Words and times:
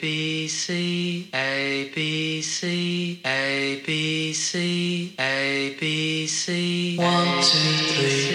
B 0.00 0.48
C 0.48 1.28
A 1.34 1.90
B 1.94 2.42
C 2.42 3.20
A 3.24 3.82
B 3.86 4.32
C 4.32 5.14
A 5.18 5.76
B 5.80 6.26
C 6.26 6.96
one 6.98 7.42
two 7.42 7.76
three 7.94 8.25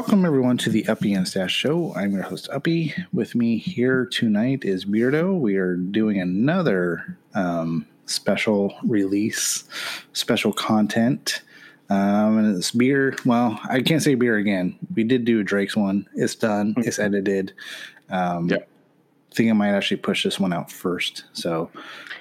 Welcome 0.00 0.24
everyone 0.24 0.56
to 0.56 0.70
the 0.70 0.88
Uppy 0.88 1.12
and 1.12 1.28
Stash 1.28 1.52
Show. 1.54 1.94
I'm 1.94 2.12
your 2.12 2.22
host 2.22 2.48
Uppy. 2.50 2.94
With 3.12 3.34
me 3.34 3.58
here 3.58 4.06
tonight 4.06 4.64
is 4.64 4.86
Beardo. 4.86 5.38
We 5.38 5.56
are 5.56 5.76
doing 5.76 6.18
another 6.18 7.18
um, 7.34 7.86
special 8.06 8.74
release, 8.82 9.64
special 10.14 10.54
content. 10.54 11.42
Um, 11.90 12.38
and 12.38 12.56
it's 12.56 12.70
beer. 12.70 13.14
Well, 13.26 13.60
I 13.68 13.82
can't 13.82 14.02
say 14.02 14.14
beer 14.14 14.38
again. 14.38 14.74
We 14.96 15.04
did 15.04 15.26
do 15.26 15.40
a 15.40 15.44
Drake's 15.44 15.76
one. 15.76 16.08
It's 16.14 16.34
done. 16.34 16.72
It's 16.78 16.98
edited. 16.98 17.52
Um, 18.08 18.48
Yep. 18.48 18.68
Think 19.32 19.50
I 19.50 19.52
might 19.52 19.74
actually 19.74 19.98
push 19.98 20.24
this 20.24 20.40
one 20.40 20.54
out 20.54 20.72
first. 20.72 21.24
So, 21.34 21.70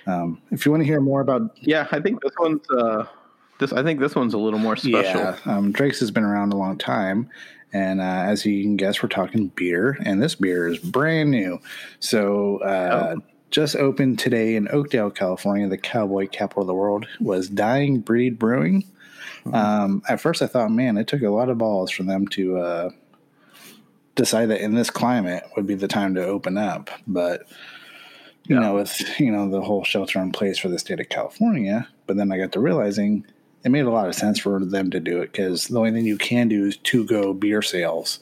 um, 0.05 0.41
if 0.51 0.65
you 0.65 0.71
want 0.71 0.81
to 0.81 0.85
hear 0.85 0.99
more 0.99 1.21
about 1.21 1.57
Yeah, 1.61 1.87
I 1.93 2.01
think 2.01 2.21
this 2.21 2.33
one's 2.39 2.61
uh 2.77 3.05
this 3.59 3.73
I 3.73 3.83
think 3.83 3.99
this 3.99 4.15
one's 4.15 4.33
a 4.33 4.37
little 4.37 4.59
more 4.59 4.75
special. 4.75 5.21
Yeah, 5.21 5.37
um, 5.45 5.71
Drake's 5.71 5.99
has 5.99 6.11
been 6.11 6.23
around 6.23 6.53
a 6.53 6.57
long 6.57 6.77
time, 6.77 7.29
and 7.73 8.01
uh, 8.01 8.03
as 8.03 8.45
you 8.45 8.61
can 8.63 8.75
guess, 8.77 9.01
we're 9.03 9.09
talking 9.09 9.47
beer, 9.49 9.97
and 10.05 10.21
this 10.21 10.35
beer 10.35 10.67
is 10.67 10.77
brand 10.79 11.31
new. 11.31 11.59
So, 11.99 12.57
uh, 12.59 13.15
just 13.51 13.75
opened 13.75 14.19
today 14.19 14.55
in 14.55 14.67
Oakdale, 14.69 15.09
California. 15.09 15.67
The 15.67 15.77
cowboy 15.77 16.27
capital 16.27 16.61
of 16.61 16.67
the 16.67 16.73
world 16.75 17.07
was 17.19 17.49
Dying 17.49 17.99
Breed 17.99 18.37
Brewing. 18.37 18.85
Um, 19.51 20.03
at 20.07 20.21
first, 20.21 20.41
I 20.43 20.47
thought, 20.47 20.69
man, 20.71 20.97
it 20.97 21.07
took 21.07 21.23
a 21.23 21.29
lot 21.29 21.49
of 21.49 21.57
balls 21.57 21.89
for 21.89 22.03
them 22.03 22.27
to 22.29 22.57
uh, 22.59 22.89
decide 24.15 24.47
that 24.47 24.61
in 24.61 24.75
this 24.75 24.89
climate 24.91 25.43
would 25.55 25.65
be 25.65 25.75
the 25.75 25.87
time 25.87 26.13
to 26.15 26.23
open 26.25 26.57
up, 26.57 26.89
but 27.07 27.47
you 28.45 28.55
Yeah. 28.55 28.61
know, 28.61 28.75
with 28.75 29.19
you 29.19 29.31
know 29.31 29.49
the 29.49 29.61
whole 29.61 29.83
shelter 29.83 30.19
in 30.19 30.31
place 30.31 30.57
for 30.57 30.69
the 30.69 30.77
state 30.79 30.99
of 30.99 31.09
California. 31.09 31.87
But 32.05 32.17
then 32.17 32.31
I 32.31 32.37
got 32.37 32.51
to 32.53 32.59
realizing 32.59 33.25
it 33.63 33.69
made 33.69 33.85
a 33.85 33.89
lot 33.91 34.07
of 34.07 34.15
sense 34.15 34.39
for 34.39 34.63
them 34.63 34.89
to 34.91 34.99
do 34.99 35.21
it 35.21 35.31
because 35.31 35.67
the 35.67 35.77
only 35.77 35.91
thing 35.91 36.05
you 36.05 36.17
can 36.17 36.47
do 36.47 36.65
is 36.65 36.77
to 36.77 37.03
go 37.05 37.33
beer 37.33 37.61
sales, 37.61 38.19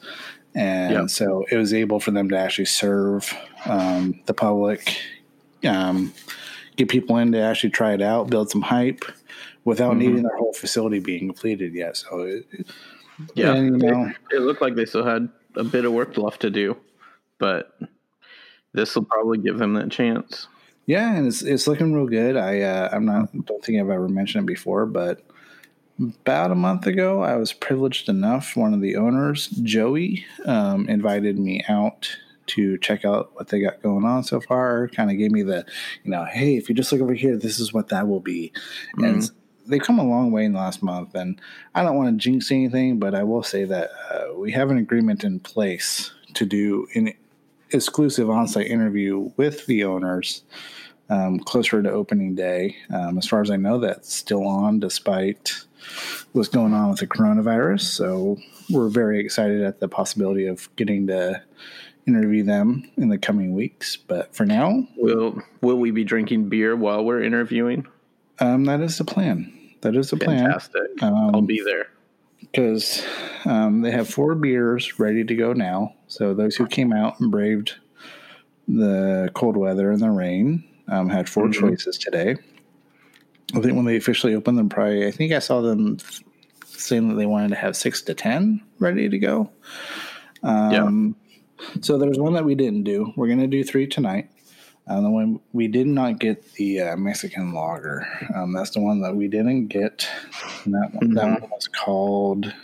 and 0.54 0.92
Yeah. 0.92 1.06
so 1.06 1.44
it 1.50 1.56
was 1.56 1.72
able 1.72 2.00
for 2.00 2.10
them 2.10 2.28
to 2.30 2.36
actually 2.38 2.64
serve 2.66 3.32
um, 3.66 4.18
the 4.26 4.34
public, 4.34 4.96
um, 5.64 6.12
get 6.76 6.88
people 6.88 7.16
in 7.18 7.32
to 7.32 7.38
actually 7.38 7.70
try 7.70 7.92
it 7.92 8.02
out, 8.02 8.30
build 8.30 8.50
some 8.50 8.62
hype. 8.62 9.04
Without 9.64 9.94
Mhm. 9.94 9.98
needing 9.98 10.22
their 10.22 10.36
whole 10.38 10.54
facility 10.54 10.98
being 10.98 11.26
completed 11.28 11.74
yet, 11.74 11.94
so 11.98 12.20
it, 12.22 12.46
Yeah. 13.34 13.52
and, 13.52 13.82
you 13.82 13.90
know, 13.90 14.04
It, 14.30 14.36
it 14.36 14.40
looked 14.40 14.62
like 14.62 14.76
they 14.76 14.86
still 14.86 15.04
had 15.04 15.28
a 15.56 15.64
bit 15.64 15.84
of 15.84 15.92
work 15.92 16.16
left 16.16 16.40
to 16.40 16.48
do, 16.50 16.74
but 17.38 17.78
this 18.72 18.94
will 18.94 19.04
probably 19.04 19.36
give 19.36 19.58
them 19.58 19.74
that 19.74 19.90
chance. 19.90 20.46
Yeah, 20.88 21.14
and 21.14 21.26
it's 21.26 21.42
it's 21.42 21.66
looking 21.66 21.92
real 21.92 22.06
good. 22.06 22.34
I 22.34 22.62
uh, 22.62 22.88
I'm 22.90 23.04
not 23.04 23.30
don't 23.44 23.62
think 23.62 23.78
I've 23.78 23.90
ever 23.90 24.08
mentioned 24.08 24.44
it 24.44 24.46
before, 24.46 24.86
but 24.86 25.20
about 26.00 26.50
a 26.50 26.54
month 26.54 26.86
ago, 26.86 27.22
I 27.22 27.36
was 27.36 27.52
privileged 27.52 28.08
enough. 28.08 28.56
One 28.56 28.72
of 28.72 28.80
the 28.80 28.96
owners, 28.96 29.48
Joey, 29.48 30.24
um, 30.46 30.88
invited 30.88 31.38
me 31.38 31.62
out 31.68 32.16
to 32.46 32.78
check 32.78 33.04
out 33.04 33.34
what 33.34 33.48
they 33.48 33.60
got 33.60 33.82
going 33.82 34.06
on 34.06 34.24
so 34.24 34.40
far. 34.40 34.88
Kind 34.88 35.10
of 35.10 35.18
gave 35.18 35.30
me 35.30 35.42
the, 35.42 35.66
you 36.04 36.10
know, 36.10 36.24
hey, 36.24 36.56
if 36.56 36.70
you 36.70 36.74
just 36.74 36.90
look 36.90 37.02
over 37.02 37.12
here, 37.12 37.36
this 37.36 37.60
is 37.60 37.74
what 37.74 37.88
that 37.88 38.08
will 38.08 38.20
be. 38.20 38.50
And 38.96 39.30
they've 39.66 39.82
come 39.82 39.98
a 39.98 40.04
long 40.04 40.32
way 40.32 40.46
in 40.46 40.54
the 40.54 40.58
last 40.58 40.82
month. 40.82 41.14
And 41.14 41.38
I 41.74 41.82
don't 41.82 41.96
want 41.96 42.08
to 42.08 42.16
jinx 42.16 42.50
anything, 42.50 42.98
but 42.98 43.14
I 43.14 43.24
will 43.24 43.42
say 43.42 43.64
that 43.64 43.90
uh, 44.10 44.34
we 44.38 44.52
have 44.52 44.70
an 44.70 44.78
agreement 44.78 45.22
in 45.22 45.40
place 45.40 46.12
to 46.32 46.46
do 46.46 46.86
an 46.94 47.12
exclusive 47.72 48.30
on-site 48.30 48.66
interview 48.66 49.30
with 49.36 49.66
the 49.66 49.84
owners 49.84 50.42
um, 51.10 51.38
closer 51.40 51.82
to 51.82 51.90
opening 51.90 52.34
day. 52.34 52.76
Um, 52.92 53.18
as 53.18 53.26
far 53.26 53.40
as 53.40 53.50
I 53.50 53.56
know, 53.56 53.78
that's 53.78 54.12
still 54.14 54.46
on 54.46 54.80
despite 54.80 55.52
what's 56.32 56.48
going 56.48 56.74
on 56.74 56.90
with 56.90 57.00
the 57.00 57.06
coronavirus. 57.06 57.80
So 57.82 58.36
we're 58.70 58.88
very 58.88 59.18
excited 59.20 59.62
at 59.62 59.80
the 59.80 59.88
possibility 59.88 60.46
of 60.46 60.74
getting 60.76 61.06
to 61.06 61.42
interview 62.06 62.42
them 62.42 62.90
in 62.96 63.08
the 63.08 63.18
coming 63.18 63.54
weeks. 63.54 63.96
But 63.96 64.34
for 64.34 64.44
now, 64.46 64.86
Will 64.96 65.40
will 65.60 65.78
we 65.78 65.90
be 65.90 66.04
drinking 66.04 66.48
beer 66.48 66.76
while 66.76 67.04
we're 67.04 67.22
interviewing? 67.22 67.86
um, 68.40 68.64
that 68.66 68.80
is 68.80 68.98
the 68.98 69.04
plan. 69.04 69.52
That 69.80 69.94
is 69.96 70.10
the 70.10 70.16
plan. 70.16 70.38
Fantastic. 70.44 71.02
Um, 71.02 71.34
I'll 71.34 71.42
be 71.42 71.62
there. 71.64 71.88
Because 72.40 73.04
um, 73.44 73.82
they 73.82 73.90
have 73.90 74.08
four 74.08 74.34
beers 74.34 74.98
ready 74.98 75.24
to 75.24 75.34
go 75.34 75.52
now. 75.52 75.94
So 76.08 76.34
those 76.34 76.56
who 76.56 76.66
came 76.66 76.92
out 76.92 77.20
and 77.20 77.30
braved 77.30 77.74
the 78.66 79.30
cold 79.34 79.56
weather 79.56 79.90
and 79.90 80.00
the 80.00 80.10
rain 80.10 80.64
um, 80.88 81.08
had 81.08 81.28
4 81.28 81.48
Mhm. 81.48 81.52
choices 81.54 81.98
today. 81.98 82.36
I 83.54 83.60
think 83.60 83.76
when 83.76 83.84
they 83.86 83.96
officially 83.96 84.34
opened 84.34 84.58
them, 84.58 84.68
probably 84.68 85.06
I 85.06 85.10
think 85.10 85.32
I 85.32 85.38
saw 85.38 85.60
them 85.62 85.96
saying 86.66 87.08
that 87.08 87.14
they 87.14 87.26
wanted 87.26 87.48
to 87.48 87.54
have 87.56 87.76
six 87.76 88.02
to 88.02 88.14
ten 88.14 88.60
ready 88.78 89.08
to 89.08 89.18
go. 89.18 89.50
Um, 90.42 91.16
So 91.80 91.98
there's 91.98 92.18
one 92.20 92.34
that 92.34 92.44
we 92.44 92.54
didn't 92.54 92.84
do. 92.84 93.12
We're 93.16 93.26
gonna 93.28 93.46
do 93.48 93.64
three 93.64 93.86
tonight. 93.86 94.30
Uh, 94.88 95.00
the 95.02 95.10
one 95.10 95.38
we 95.52 95.68
did 95.68 95.86
not 95.86 96.18
get 96.18 96.52
the 96.54 96.80
uh, 96.80 96.96
Mexican 96.96 97.52
lager. 97.52 98.06
Um, 98.34 98.52
that's 98.52 98.70
the 98.70 98.80
one 98.80 99.00
that 99.02 99.14
we 99.14 99.28
didn't 99.28 99.66
get. 99.68 100.08
And 100.64 100.74
that 100.74 100.90
one, 100.94 101.14
that 101.14 101.24
Mhm. 101.26 101.40
one 101.42 101.50
was 101.50 101.68
called 101.68 102.54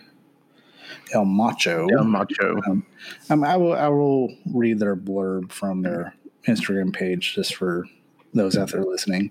El 1.13 1.25
Macho. 1.27 1.87
El 1.89 2.05
Macho. 2.05 2.61
Um, 2.67 2.87
um, 3.31 3.45
I 3.45 3.57
will 3.57 3.75
I 3.75 3.89
will 3.89 4.35
read 4.53 4.79
their 4.79 4.97
blurb 4.97 5.53
from 5.53 5.83
their 5.83 6.15
Instagram 6.47 6.93
page 6.95 7.35
just 7.35 7.55
for 7.55 7.87
those 8.33 8.57
out 8.57 8.73
there 8.73 8.83
listening. 8.85 9.31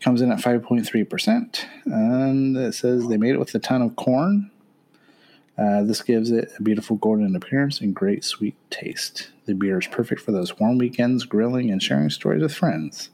Comes 0.00 0.20
in 0.20 0.30
at 0.32 0.40
five 0.40 0.62
point 0.62 0.84
three 0.86 1.04
percent, 1.04 1.66
and 1.86 2.56
it 2.56 2.74
says 2.74 3.06
they 3.06 3.16
made 3.16 3.34
it 3.34 3.38
with 3.38 3.54
a 3.54 3.58
ton 3.58 3.80
of 3.80 3.96
corn. 3.96 4.50
Uh, 5.56 5.82
this 5.82 6.02
gives 6.02 6.30
it 6.30 6.50
a 6.58 6.62
beautiful 6.62 6.96
golden 6.96 7.36
appearance 7.36 7.80
and 7.80 7.94
great 7.94 8.24
sweet 8.24 8.56
taste. 8.70 9.30
The 9.46 9.54
beer 9.54 9.78
is 9.78 9.86
perfect 9.86 10.20
for 10.20 10.32
those 10.32 10.58
warm 10.58 10.78
weekends, 10.78 11.24
grilling, 11.24 11.70
and 11.70 11.82
sharing 11.82 12.10
stories 12.10 12.42
with 12.42 12.54
friends. 12.54 13.10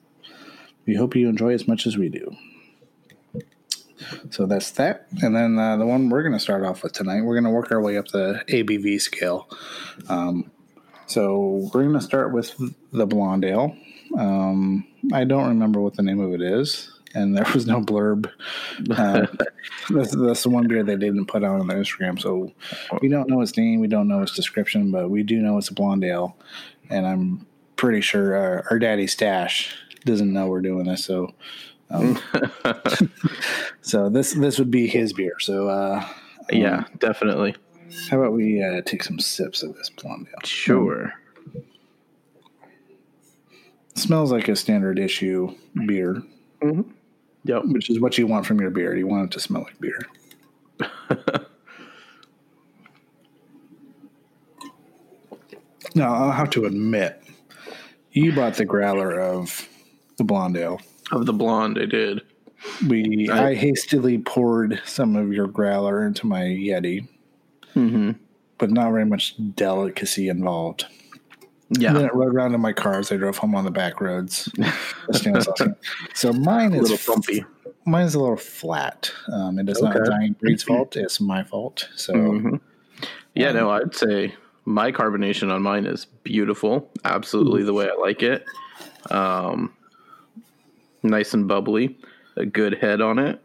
We 0.87 0.95
hope 0.95 1.15
you 1.15 1.28
enjoy 1.28 1.53
as 1.53 1.69
much 1.69 1.87
as 1.87 1.99
we 1.99 2.09
do. 2.09 2.37
So 4.31 4.47
that's 4.47 4.71
that. 4.73 5.06
And 5.23 5.37
then 5.37 5.59
uh, 5.59 5.77
the 5.77 5.87
one 5.87 6.09
we're 6.09 6.23
going 6.23 6.33
to 6.33 6.41
start 6.41 6.65
off 6.65 6.83
with 6.83 6.93
tonight, 6.93 7.23
we're 7.23 7.34
going 7.34 7.45
to 7.45 7.51
work 7.51 7.71
our 7.71 7.81
way 7.81 7.99
up 7.99 8.09
the 8.09 8.43
ABV 8.49 9.01
scale. 9.01 9.49
Um, 10.09 10.51
so 11.07 11.69
we're 11.75 11.83
going 11.83 11.93
to 11.93 12.01
start 12.01 12.33
with 12.33 12.55
the 12.93 13.07
Blonde 13.07 13.45
Ale. 13.45 13.77
Um, 14.19 14.87
I 15.12 15.25
don't 15.25 15.49
remember 15.49 15.81
what 15.81 15.95
the 15.95 16.03
name 16.03 16.21
of 16.21 16.33
it 16.33 16.41
is, 16.41 17.00
and 17.15 17.37
there 17.37 17.47
was 17.54 17.66
no 17.66 17.81
blurb. 17.81 18.31
Uh, 18.91 19.26
that's, 19.91 20.15
that's 20.15 20.43
the 20.43 20.50
one 20.50 20.69
beer 20.69 20.82
they 20.82 20.97
didn't 20.97 21.26
put 21.26 21.44
out 21.44 21.60
on 21.60 21.66
their 21.66 21.78
Instagram. 21.78 22.21
So 22.21 22.53
we 23.00 23.09
don't 23.09 23.28
know 23.28 23.41
its 23.41 23.56
name, 23.56 23.81
we 23.81 23.88
don't 23.88 24.09
know 24.09 24.22
its 24.22 24.34
description, 24.34 24.91
but 24.91 25.10
we 25.10 25.22
do 25.22 25.41
know 25.41 25.59
it's 25.59 25.69
a 25.69 25.75
Blonde 25.75 26.04
Ale. 26.04 26.37
And 26.88 27.06
I'm 27.06 27.47
pretty 27.76 28.00
sure 28.00 28.37
our, 28.37 28.66
our 28.71 28.78
daddy 28.78 29.06
Stash 29.06 29.75
doesn't 30.04 30.32
know 30.32 30.48
we're 30.48 30.60
doing 30.60 30.87
this. 30.87 31.04
So 31.04 31.34
um, 31.91 32.19
so 33.82 34.09
this 34.09 34.32
this 34.34 34.59
would 34.59 34.71
be 34.71 34.87
his 34.87 35.12
beer. 35.12 35.38
So 35.41 35.68
uh, 35.68 36.06
yeah, 36.51 36.84
definitely. 36.98 37.56
how 38.09 38.21
about 38.21 38.33
we 38.33 38.63
uh, 38.63 38.83
take 38.84 39.03
some 39.03 39.18
sips 39.18 39.63
of 39.63 39.77
this 39.77 39.91
blonde 39.91 40.28
ale? 40.28 40.39
Sure. 40.45 41.13
smells 43.95 44.33
like 44.33 44.48
a 44.48 44.56
standard 44.56 44.98
issue 44.98 45.54
beer, 45.86 46.22
Yep. 47.45 47.63
which 47.66 47.89
is 47.91 48.01
what 48.01 48.19
you 48.19 48.27
want 48.27 48.47
from 48.47 48.60
your 48.60 48.71
beer. 48.71 48.95
You 48.97 49.07
want 49.07 49.25
it 49.27 49.31
to 49.33 49.41
smell 49.41 49.63
like 49.63 49.78
beer. 49.81 50.01
now 55.95 56.15
I'll 56.15 56.33
have 56.33 56.51
to 56.51 56.65
admit, 56.66 57.22
you 58.13 58.33
bought 58.34 58.54
the 58.54 58.65
growler 58.65 59.19
of 59.21 59.69
the 60.19 60.25
blonde 60.25 60.57
ale. 60.57 60.81
Of 61.13 61.27
the 61.27 61.33
blonde, 61.33 61.78
I 61.81 61.87
did. 61.87 62.22
We 62.89 63.28
I- 63.31 63.48
I 63.51 63.54
hastily 63.54 64.19
poured 64.19 64.81
some 64.84 65.16
of 65.16 65.33
your 65.33 65.47
growler 65.47 66.04
into 66.07 66.27
my 66.27 66.42
Yeti, 66.42 67.09
Mm-hmm. 67.75 68.13
but 68.59 68.71
not 68.71 68.91
very 68.91 69.07
much 69.07 69.34
delicacy 69.54 70.28
involved. 70.28 70.87
Yeah. 71.71 71.89
And 71.89 71.97
Then 71.99 72.05
it 72.07 72.15
rode 72.15 72.34
around 72.34 72.55
in 72.55 72.61
my 72.61 72.72
car 72.72 72.99
as 72.99 73.13
I 73.13 73.17
drove 73.17 73.37
home 73.39 73.55
on 73.55 73.65
the 73.65 73.71
back 73.71 74.01
roads. 74.01 74.49
so 76.15 76.33
mine 76.33 76.75
a 76.75 76.83
is 76.83 76.91
little 76.91 77.15
bumpy. 77.15 77.45
mine's 77.87 78.15
a 78.15 78.21
little 78.21 78.37
flat. 78.37 79.11
Um, 79.33 79.59
it 79.59 79.69
is 79.69 79.81
not 79.81 79.95
Okay. 79.97 80.11
Dying 80.11 80.33
Breed's 80.41 80.63
fault. 80.65 80.97
It's 80.97 81.21
my 81.21 81.45
fault. 81.45 81.89
So 81.95 82.13
Mhm. 82.15 82.61
Yeah, 83.34 83.53
no, 83.53 83.71
I'd 83.71 83.95
say 83.95 84.34
my 84.65 84.91
carbonation 84.91 85.53
on 85.53 85.63
mine 85.63 85.87
is 85.87 86.07
beautiful. 86.25 86.91
Absolutely 87.05 87.63
the 87.63 87.73
way 87.73 87.89
I 87.89 87.95
like 87.95 88.23
it. 88.23 88.45
Um, 89.11 89.73
nice 91.05 91.33
and 91.34 91.47
bubbly. 91.47 91.97
A 92.37 92.45
good 92.47 92.75
head 92.78 93.01
on 93.01 93.19
it. 93.21 93.41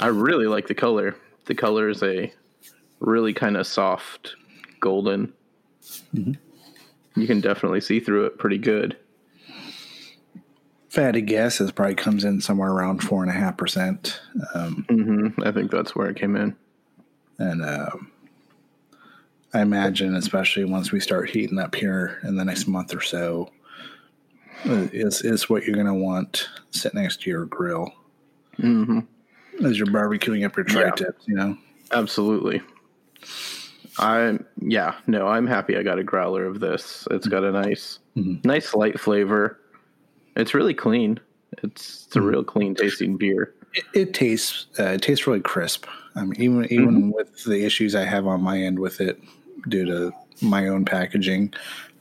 I 0.00 0.08
really 0.08 0.46
like 0.46 0.66
the 0.68 0.74
color. 0.74 1.16
The 1.46 1.54
color 1.54 1.88
is 1.88 2.02
a 2.02 2.30
really 3.00 3.32
kind 3.32 3.56
of 3.56 3.66
soft 3.66 4.36
golden. 4.80 5.32
You 7.20 7.26
can 7.26 7.40
definitely 7.40 7.80
see 7.80 8.00
through 8.00 8.26
it 8.26 8.38
pretty 8.38 8.58
good. 8.58 8.96
Fatty 10.88 11.20
it 11.20 11.74
probably 11.74 11.94
comes 11.94 12.24
in 12.24 12.40
somewhere 12.40 12.70
around 12.70 13.00
four 13.02 13.22
and 13.22 13.30
a 13.30 13.34
half 13.34 13.56
percent. 13.56 14.20
Um, 14.54 14.86
hmm 14.88 15.42
I 15.42 15.52
think 15.52 15.70
that's 15.70 15.94
where 15.94 16.08
it 16.08 16.16
came 16.16 16.34
in. 16.36 16.56
and 17.38 17.62
um, 17.64 18.10
I 19.52 19.60
imagine, 19.60 20.14
especially 20.14 20.64
once 20.64 20.90
we 20.92 21.00
start 21.00 21.30
heating 21.30 21.58
up 21.58 21.74
here 21.74 22.18
in 22.24 22.36
the 22.36 22.44
next 22.44 22.66
month 22.66 22.94
or 22.94 23.00
so, 23.02 23.50
uh, 24.66 24.88
is 24.92 25.22
is 25.22 25.48
what 25.50 25.64
you're 25.64 25.74
going 25.76 25.86
to 25.86 25.94
want 25.94 26.48
sit 26.70 26.94
next 26.94 27.22
to 27.22 27.30
your 27.30 27.44
grill 27.44 27.92
hmm 28.56 29.00
as 29.64 29.76
you're 29.78 29.86
barbecuing 29.86 30.44
up 30.44 30.56
your 30.56 30.64
tri 30.64 30.84
Yeah. 30.84 30.90
tips. 30.92 31.24
You 31.28 31.34
know, 31.36 31.58
Absolutely. 31.92 32.60
I 33.98 34.38
yeah, 34.60 34.94
no, 35.06 35.26
I'm 35.28 35.46
happy 35.46 35.76
I 35.76 35.82
got 35.82 35.98
a 35.98 36.04
growler 36.04 36.44
of 36.44 36.60
this. 36.60 37.06
It's 37.10 37.26
got 37.26 37.44
a 37.44 37.50
nice 37.52 37.98
nice 38.14 38.74
light 38.74 38.98
flavor. 39.00 39.58
It's 40.36 40.54
really 40.54 40.74
clean. 40.74 41.18
It's 41.62 42.06
it's 42.06 42.16
a 42.16 42.20
real 42.20 42.44
clean 42.44 42.74
tasting 42.74 43.16
beer. 43.16 43.54
it, 43.74 43.84
it 43.94 44.14
tastes 44.14 44.66
uh, 44.78 44.84
it 44.90 45.02
tastes 45.02 45.26
really 45.26 45.40
crisp. 45.40 45.86
I 46.14 46.24
mean, 46.24 46.40
even 46.40 46.64
even 46.72 47.10
with 47.10 47.44
the 47.44 47.64
issues 47.64 47.94
I 47.94 48.04
have 48.04 48.26
on 48.26 48.42
my 48.42 48.58
end 48.60 48.78
with 48.78 49.00
it 49.00 49.20
due 49.68 49.84
to 49.86 50.12
my 50.42 50.68
own 50.68 50.84
packaging, 50.84 51.52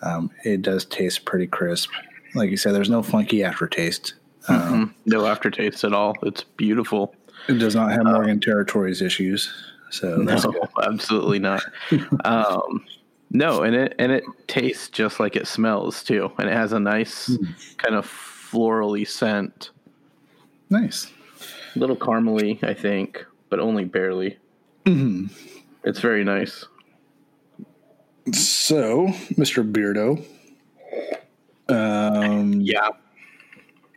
um, 0.01 0.29
it 0.43 0.61
does 0.61 0.85
taste 0.85 1.25
pretty 1.25 1.47
crisp. 1.47 1.89
Like 2.35 2.49
you 2.51 2.57
said, 2.57 2.73
there's 2.75 2.89
no 2.89 3.01
funky 3.01 3.43
aftertaste. 3.43 4.13
Um, 4.47 4.93
No 5.05 5.25
aftertaste 5.25 5.83
at 5.83 5.93
all. 5.93 6.15
It's 6.23 6.43
beautiful. 6.43 7.13
It 7.49 7.55
does 7.55 7.75
not 7.75 7.91
have 7.91 8.03
Morgan 8.05 8.39
Territories 8.39 9.01
issues, 9.01 9.51
so 9.89 10.23
that's 10.23 10.45
no, 10.45 10.51
good. 10.51 10.67
absolutely 10.83 11.39
not. 11.39 11.63
um, 12.25 12.85
no, 13.31 13.63
and 13.63 13.75
it 13.75 13.95
and 13.99 14.11
it 14.11 14.23
tastes 14.47 14.89
just 14.89 15.19
like 15.19 15.35
it 15.35 15.47
smells 15.47 16.03
too, 16.03 16.31
and 16.37 16.49
it 16.49 16.53
has 16.53 16.73
a 16.73 16.79
nice 16.79 17.37
kind 17.77 17.95
of 17.95 18.05
florally 18.05 19.07
scent, 19.07 19.71
nice. 20.69 21.11
a 21.75 21.79
little 21.79 21.97
caramely, 21.97 22.63
I 22.63 22.73
think, 22.73 23.25
but 23.49 23.59
only 23.59 23.83
barely. 23.85 24.37
It's 24.85 25.99
very 25.99 26.23
nice. 26.23 26.65
So, 28.33 29.07
Mr. 29.35 29.69
Beardo, 29.69 30.23
um, 31.69 32.59
Yeah, 32.61 32.89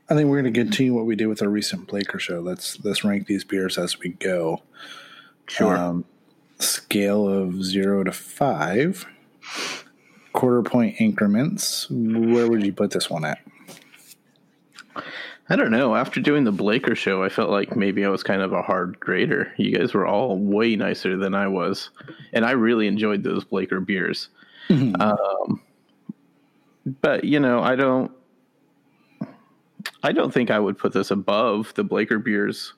I 0.08 0.14
think 0.14 0.28
we're 0.28 0.40
going 0.40 0.52
to 0.52 0.60
continue 0.60 0.94
what 0.94 1.06
we 1.06 1.14
did 1.14 1.26
with 1.26 1.42
our 1.42 1.48
recent 1.48 1.86
Blaker 1.86 2.18
show. 2.18 2.40
Let's 2.40 2.82
let's 2.84 3.04
rank 3.04 3.26
these 3.26 3.44
beers 3.44 3.78
as 3.78 3.98
we 3.98 4.10
go. 4.10 4.62
Sure. 5.50 5.76
Um, 5.76 6.04
scale 6.58 7.28
of 7.28 7.64
zero 7.64 8.04
to 8.04 8.12
five, 8.12 9.06
quarter 10.32 10.62
point 10.62 10.96
increments. 11.00 11.88
Where 11.90 12.48
would 12.48 12.64
you 12.64 12.72
put 12.72 12.90
this 12.90 13.10
one 13.10 13.24
at? 13.24 13.38
I 15.48 15.56
don't 15.56 15.72
know. 15.72 15.96
After 15.96 16.20
doing 16.20 16.44
the 16.44 16.52
Blaker 16.52 16.94
show, 16.94 17.24
I 17.24 17.28
felt 17.28 17.50
like 17.50 17.74
maybe 17.74 18.04
I 18.04 18.08
was 18.08 18.22
kind 18.22 18.40
of 18.40 18.52
a 18.52 18.62
hard 18.62 19.00
grader. 19.00 19.52
You 19.56 19.76
guys 19.76 19.92
were 19.92 20.06
all 20.06 20.38
way 20.38 20.76
nicer 20.76 21.16
than 21.16 21.34
I 21.34 21.48
was, 21.48 21.90
and 22.32 22.44
I 22.44 22.52
really 22.52 22.86
enjoyed 22.86 23.24
those 23.24 23.44
Blaker 23.44 23.80
beers. 23.80 24.28
Um, 25.00 25.60
but 27.00 27.24
you 27.24 27.40
know, 27.40 27.60
I 27.60 27.74
don't. 27.74 28.12
I 30.02 30.12
don't 30.12 30.32
think 30.32 30.50
I 30.50 30.60
would 30.60 30.78
put 30.78 30.92
this 30.92 31.10
above 31.10 31.74
the 31.74 31.82
Blaker 31.82 32.20
beers, 32.20 32.74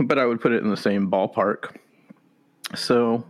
but 0.00 0.18
I 0.18 0.26
would 0.26 0.40
put 0.40 0.52
it 0.52 0.62
in 0.62 0.70
the 0.70 0.76
same 0.76 1.10
ballpark. 1.10 1.76
So 2.74 3.24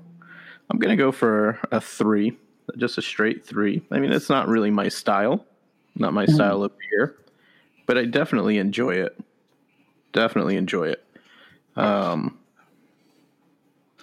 I'm 0.70 0.78
going 0.78 0.96
to 0.96 1.02
go 1.02 1.12
for 1.12 1.58
a 1.72 1.81
three, 1.81 2.37
just 2.76 2.99
a 2.99 3.02
straight 3.02 3.44
three. 3.44 3.82
I 3.90 3.99
mean, 3.99 4.12
it's 4.12 4.28
not 4.31 4.49
really 4.49 4.70
my 4.70 4.88
style, 4.88 5.44
not 5.96 6.12
my 6.12 6.26
style 6.26 6.62
of 6.62 6.72
beer, 6.78 7.17
but 7.87 7.99
I 7.99 8.05
definitely 8.05 8.58
enjoy 8.58 8.94
it. 8.94 9.19
Definitely 10.12 10.56
enjoy 10.56 10.88
it. 10.88 11.05
Um, 11.76 12.38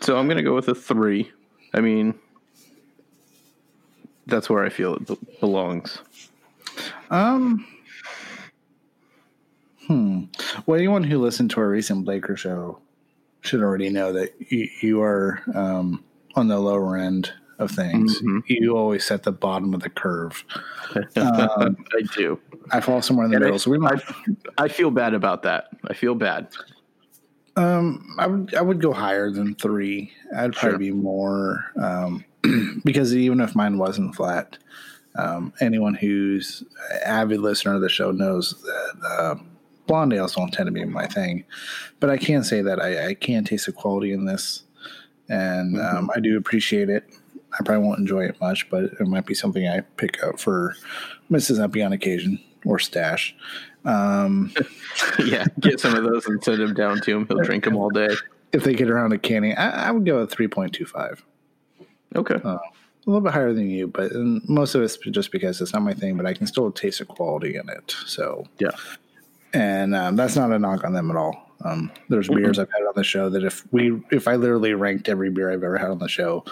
so 0.02 0.18
I'm 0.18 0.28
going 0.28 0.38
to 0.38 0.44
go 0.44 0.56
with 0.56 0.68
a 0.68 0.76
three. 0.76 1.32
I 1.74 1.82
mean, 1.82 2.16
that's 4.26 4.50
where 4.50 4.64
I 4.64 4.70
feel 4.70 4.96
it 4.96 5.08
be- 5.08 5.18
belongs. 5.40 6.00
Um, 7.10 7.66
hmm. 9.88 10.24
Well, 10.66 10.78
anyone 10.78 11.04
who 11.04 11.20
listened 11.20 11.52
to 11.52 11.60
our 11.62 11.70
recent 11.70 12.06
Blaker 12.06 12.36
show 12.38 12.80
should 13.42 13.62
already 13.62 13.90
know 13.90 14.14
that 14.14 14.34
you, 14.50 14.68
you 14.82 15.02
are 15.02 15.42
um, 15.56 16.04
on 16.36 16.48
the 16.48 16.60
lower 16.60 16.98
end 16.98 17.32
of 17.60 17.72
things. 17.72 18.22
You 18.48 18.78
always 18.78 19.04
set 19.04 19.24
the 19.24 19.32
bottom 19.32 19.74
of 19.74 19.82
the 19.82 19.90
curve. 19.90 20.44
I 21.16 21.70
do. 22.16 22.40
I 22.72 22.82
fall 22.82 23.02
somewhere 23.02 23.26
in 23.26 23.32
the 23.32 23.38
And 23.38 23.46
I- 23.46 23.48
middle. 23.48 23.60
So 23.60 23.72
we 23.72 23.78
might. 23.80 24.02
I 24.58 24.68
feel 24.68 24.92
bad 24.92 25.14
about 25.14 25.44
that. 25.44 25.70
I 25.88 25.94
feel 25.94 26.14
bad. 26.16 26.50
Um, 27.56 28.16
I 28.20 28.28
would 28.28 28.54
I 28.54 28.62
would 28.62 28.80
go 28.82 28.94
higher 28.94 29.32
than 29.32 29.56
three. 29.56 30.12
I'd 30.36 30.54
probably 30.54 30.70
Sure. 30.72 30.78
be 30.78 30.92
more 30.92 31.66
um, 31.82 32.24
because 32.86 33.16
even 33.16 33.40
if 33.40 33.56
mine 33.56 33.80
wasn't 33.80 34.16
flat, 34.16 34.60
um, 35.16 35.52
anyone 35.60 35.96
who's 35.96 36.64
an 36.92 37.00
avid 37.04 37.40
listener 37.40 37.74
of 37.74 37.82
the 37.82 37.90
show 37.90 38.12
knows 38.12 38.62
that 38.62 39.08
uh, 39.10 39.36
blonde 39.88 40.14
ales 40.14 40.36
don't 40.36 40.52
tend 40.52 40.68
to 40.68 40.72
be 40.72 40.86
my 40.86 41.08
thing. 41.08 41.44
But 42.00 42.10
I 42.10 42.18
can 42.18 42.44
say 42.44 42.62
that 42.62 42.82
I, 42.82 43.10
I 43.10 43.14
can 43.14 43.44
taste 43.44 43.66
the 43.66 43.72
quality 43.72 44.12
in 44.12 44.26
this, 44.26 44.64
and 45.30 45.80
um, 45.80 46.12
I 46.16 46.20
do 46.20 46.38
appreciate 46.38 46.90
it. 46.90 47.06
I 47.54 47.64
probably 47.64 47.86
won't 47.88 48.00
enjoy 48.00 48.26
it 48.26 48.40
much, 48.40 48.70
but 48.70 48.84
it 48.84 49.08
might 49.08 49.26
be 49.26 49.34
something 49.34 49.68
I 49.68 49.82
pick 49.98 50.22
up 50.24 50.40
for 50.40 50.76
Mrs. 50.78 51.30
Mississippi 51.30 51.82
on 51.82 51.94
occasion 51.94 52.40
or 52.66 52.78
stash. 52.78 53.36
Um, 53.86 54.54
yeah, 55.26 55.46
get 55.60 55.80
some 55.80 55.96
of 55.96 56.04
those 56.04 56.26
and 56.28 56.44
send 56.44 56.62
him 56.62 56.74
down 56.74 57.00
to 57.02 57.16
him. 57.16 57.26
He'll 57.28 57.44
drink 57.44 57.64
them 57.64 57.78
all 57.78 57.90
day. 57.90 58.10
if 58.52 58.64
they 58.64 58.74
get 58.74 58.90
around 58.90 59.12
to 59.12 59.18
canning, 59.18 59.56
I, 59.58 59.88
I 59.88 59.92
would 59.92 60.06
go 60.06 60.24
at 60.24 60.30
three 60.30 60.48
point 60.48 60.74
two 60.74 60.86
five. 60.86 61.24
Okay. 62.16 62.36
a 62.36 62.60
little 63.06 63.22
bit 63.22 63.34
higher 63.34 63.54
than 63.54 63.70
you, 63.70 63.88
but 63.88 64.12
most 64.14 64.76
of 64.76 64.82
it's 64.82 64.98
just 64.98 65.32
because 65.32 65.62
it's 65.62 65.74
not 65.74 65.82
my 65.82 65.94
thing. 65.94 66.18
But 66.18 66.26
I 66.26 66.34
can 66.34 66.48
still 66.48 66.72
taste 66.72 67.00
the 67.00 67.06
quality 67.06 67.56
in 67.56 67.70
it. 67.70 67.96
So, 68.06 68.46
yeah. 68.60 68.72
And 69.58 69.96
um, 69.96 70.16
that's 70.16 70.36
not 70.36 70.52
a 70.52 70.60
knock 70.60 70.84
on 70.84 70.94
them 70.94 71.10
at 71.10 71.18
all. 71.18 71.52
Um, 71.66 71.92
there's 72.10 72.28
beers 72.30 72.60
I've 72.60 72.70
had 72.72 72.84
on 72.84 72.94
the 72.96 73.04
show 73.04 73.30
that 73.30 73.44
if 73.44 73.66
we 73.74 74.00
if 74.12 74.28
I 74.28 74.36
literally 74.36 74.74
ranked 74.74 75.10
every 75.10 75.30
beer 75.32 75.52
I've 75.52 75.64
ever 75.64 75.78
had 75.78 75.90
on 75.90 76.00
the 76.00 76.08
show, 76.08 76.46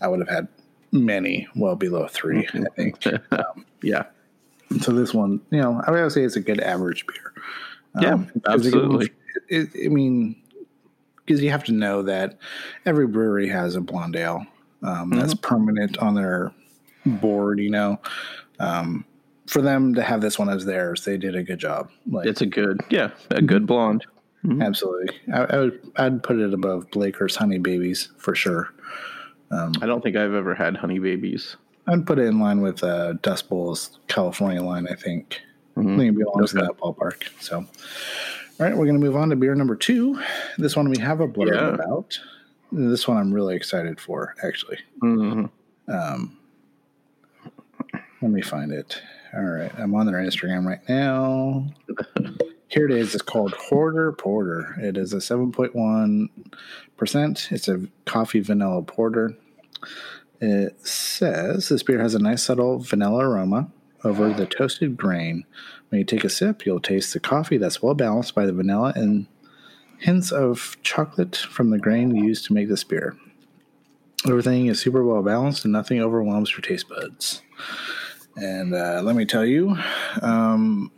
I 0.00 0.08
would 0.08 0.18
have 0.20 0.28
had 0.28 0.48
many 0.90 1.46
well 1.54 1.76
below 1.76 2.08
3 2.08 2.48
I 2.54 2.64
think. 2.76 3.04
Yeah. 3.82 4.04
so 4.80 4.90
this 4.92 5.14
one, 5.14 5.40
you 5.50 5.60
know, 5.60 5.80
I 5.86 5.90
would 5.92 6.10
say 6.12 6.24
it's 6.24 6.34
a 6.36 6.40
good 6.40 6.60
average 6.60 7.06
beer. 7.06 7.32
Yeah, 8.00 8.14
Um, 8.14 8.30
it- 8.34 8.42
absolutely. 8.48 9.10
It, 9.48 9.68
I 9.84 9.88
mean, 9.88 10.34
because 11.24 11.40
you 11.42 11.50
have 11.50 11.62
to 11.64 11.72
know 11.72 12.02
that 12.02 12.38
every 12.84 13.06
brewery 13.06 13.48
has 13.48 13.76
a 13.76 13.80
blonde 13.80 14.16
ale 14.16 14.44
um, 14.82 15.10
that's 15.10 15.34
Mm-hmm. 15.34 15.46
permanent 15.54 15.98
on 15.98 16.14
their 16.16 16.52
board. 17.06 17.60
You 17.60 17.70
know, 17.70 18.00
um, 18.58 19.04
for 19.48 19.62
them 19.62 19.94
to 19.94 20.02
have 20.02 20.20
this 20.20 20.38
one 20.38 20.48
as 20.48 20.64
theirs, 20.64 21.04
they 21.04 21.16
did 21.16 21.34
a 21.34 21.42
good 21.42 21.58
job. 21.58 21.90
Like, 22.06 22.26
It's 22.26 22.40
a 22.42 22.46
good, 22.46 22.80
yeah, 22.90 23.10
a 23.30 23.42
good 23.42 23.66
blonde. 23.66 24.04
absolutely, 24.60 25.18
I, 25.32 25.40
I 25.44 25.58
would 25.58 25.92
I'd 25.96 26.22
put 26.22 26.38
it 26.38 26.54
above 26.54 26.90
Blaker's 26.90 27.34
Honey 27.36 27.58
Babies 27.58 28.10
for 28.18 28.34
sure. 28.34 28.70
I 29.50 29.86
don't 29.86 30.02
think 30.02 30.14
I've 30.16 30.34
ever 30.34 30.54
had 30.54 30.76
honey 30.76 30.98
babies. 30.98 31.56
I'd 31.86 32.06
put 32.06 32.18
it 32.18 32.26
in 32.26 32.38
line 32.38 32.60
with 32.60 32.84
uh, 32.84 33.14
Dust 33.22 33.48
Bowl's 33.48 33.98
California 34.06 34.62
line. 34.62 34.86
I 34.90 34.94
think. 34.94 35.40
I 35.76 35.82
think 35.82 36.00
it 36.02 36.18
belongs 36.18 36.54
Okay. 36.54 36.66
that 36.66 36.76
ballpark. 36.76 37.28
So, 37.40 37.58
all 37.60 37.66
right, 38.58 38.76
we're 38.76 38.84
going 38.84 39.00
to 39.00 39.04
move 39.06 39.16
on 39.16 39.30
to 39.30 39.36
beer 39.36 39.54
number 39.54 39.74
two. 39.76 40.20
This 40.58 40.76
one 40.76 40.90
we 40.90 40.98
have 40.98 41.20
a 41.20 41.28
blurb 41.28 41.54
Yeah. 41.54 41.68
about. 41.74 42.18
This 42.72 43.08
one 43.08 43.16
I'm 43.16 43.32
really 43.32 43.56
excited 43.56 43.98
for, 43.98 44.34
actually. 44.42 44.78
Mhm. 45.02 45.48
Let 48.20 48.30
me 48.30 48.42
find 48.42 48.72
it. 48.72 49.00
All 49.34 49.44
right, 49.44 49.72
I'm 49.78 49.94
on 49.94 50.06
their 50.06 50.16
Instagram 50.16 50.66
right 50.66 50.86
now. 50.88 51.66
Here 52.68 52.84
it 52.84 52.90
is. 52.90 53.14
It's 53.14 53.22
called 53.22 53.54
Hoarder 53.54 54.12
Porter. 54.12 54.76
It 54.80 54.96
is 54.96 55.12
a 55.12 55.18
7.1%. 55.18 57.52
It's 57.52 57.68
a 57.68 57.86
coffee 58.04 58.40
vanilla 58.40 58.82
porter. 58.82 59.36
It 60.40 60.86
says 60.86 61.68
this 61.68 61.82
beer 61.82 62.00
has 62.00 62.14
a 62.14 62.18
nice 62.18 62.44
subtle 62.44 62.78
vanilla 62.78 63.26
aroma 63.26 63.70
over 64.04 64.32
the 64.32 64.46
toasted 64.46 64.96
grain, 64.96 65.44
When 65.88 65.98
you 65.98 66.04
take 66.04 66.24
a 66.24 66.28
sip, 66.28 66.64
you'll 66.64 66.80
taste 66.80 67.12
the 67.12 67.20
coffee 67.20 67.56
that's 67.56 67.82
well 67.82 67.94
balanced 67.94 68.34
by 68.34 68.46
the 68.46 68.52
vanilla 68.52 68.92
and 68.94 69.26
hints 69.98 70.30
of 70.30 70.76
chocolate 70.82 71.36
from 71.36 71.70
the 71.70 71.78
grain 71.78 72.14
used 72.14 72.44
to 72.46 72.52
make 72.52 72.68
this 72.68 72.84
beer. 72.84 73.16
Everything 74.26 74.66
is 74.66 74.80
super 74.80 75.04
well 75.04 75.22
balanced 75.22 75.64
and 75.64 75.72
nothing 75.72 76.00
overwhelms 76.00 76.52
your 76.52 76.60
taste 76.60 76.88
buds. 76.88 77.42
And 78.40 78.74
uh, 78.74 79.00
let 79.02 79.16
me 79.16 79.24
tell 79.24 79.44
you, 79.44 79.76
um, 80.22 80.90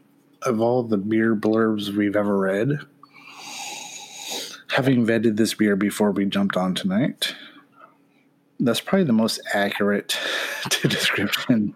of 0.42 0.60
all 0.60 0.82
the 0.82 0.98
beer 0.98 1.34
blurbs 1.34 1.88
we've 1.94 2.16
ever 2.16 2.36
read, 2.36 2.78
having 4.68 5.06
vetted 5.06 5.36
this 5.36 5.54
beer 5.54 5.74
before 5.76 6.10
we 6.12 6.26
jumped 6.26 6.56
on 6.56 6.74
tonight, 6.74 7.34
that's 8.58 8.80
probably 8.80 9.04
the 9.04 9.12
most 9.14 9.40
accurate 9.54 10.18
to 10.70 10.88
description 10.88 11.74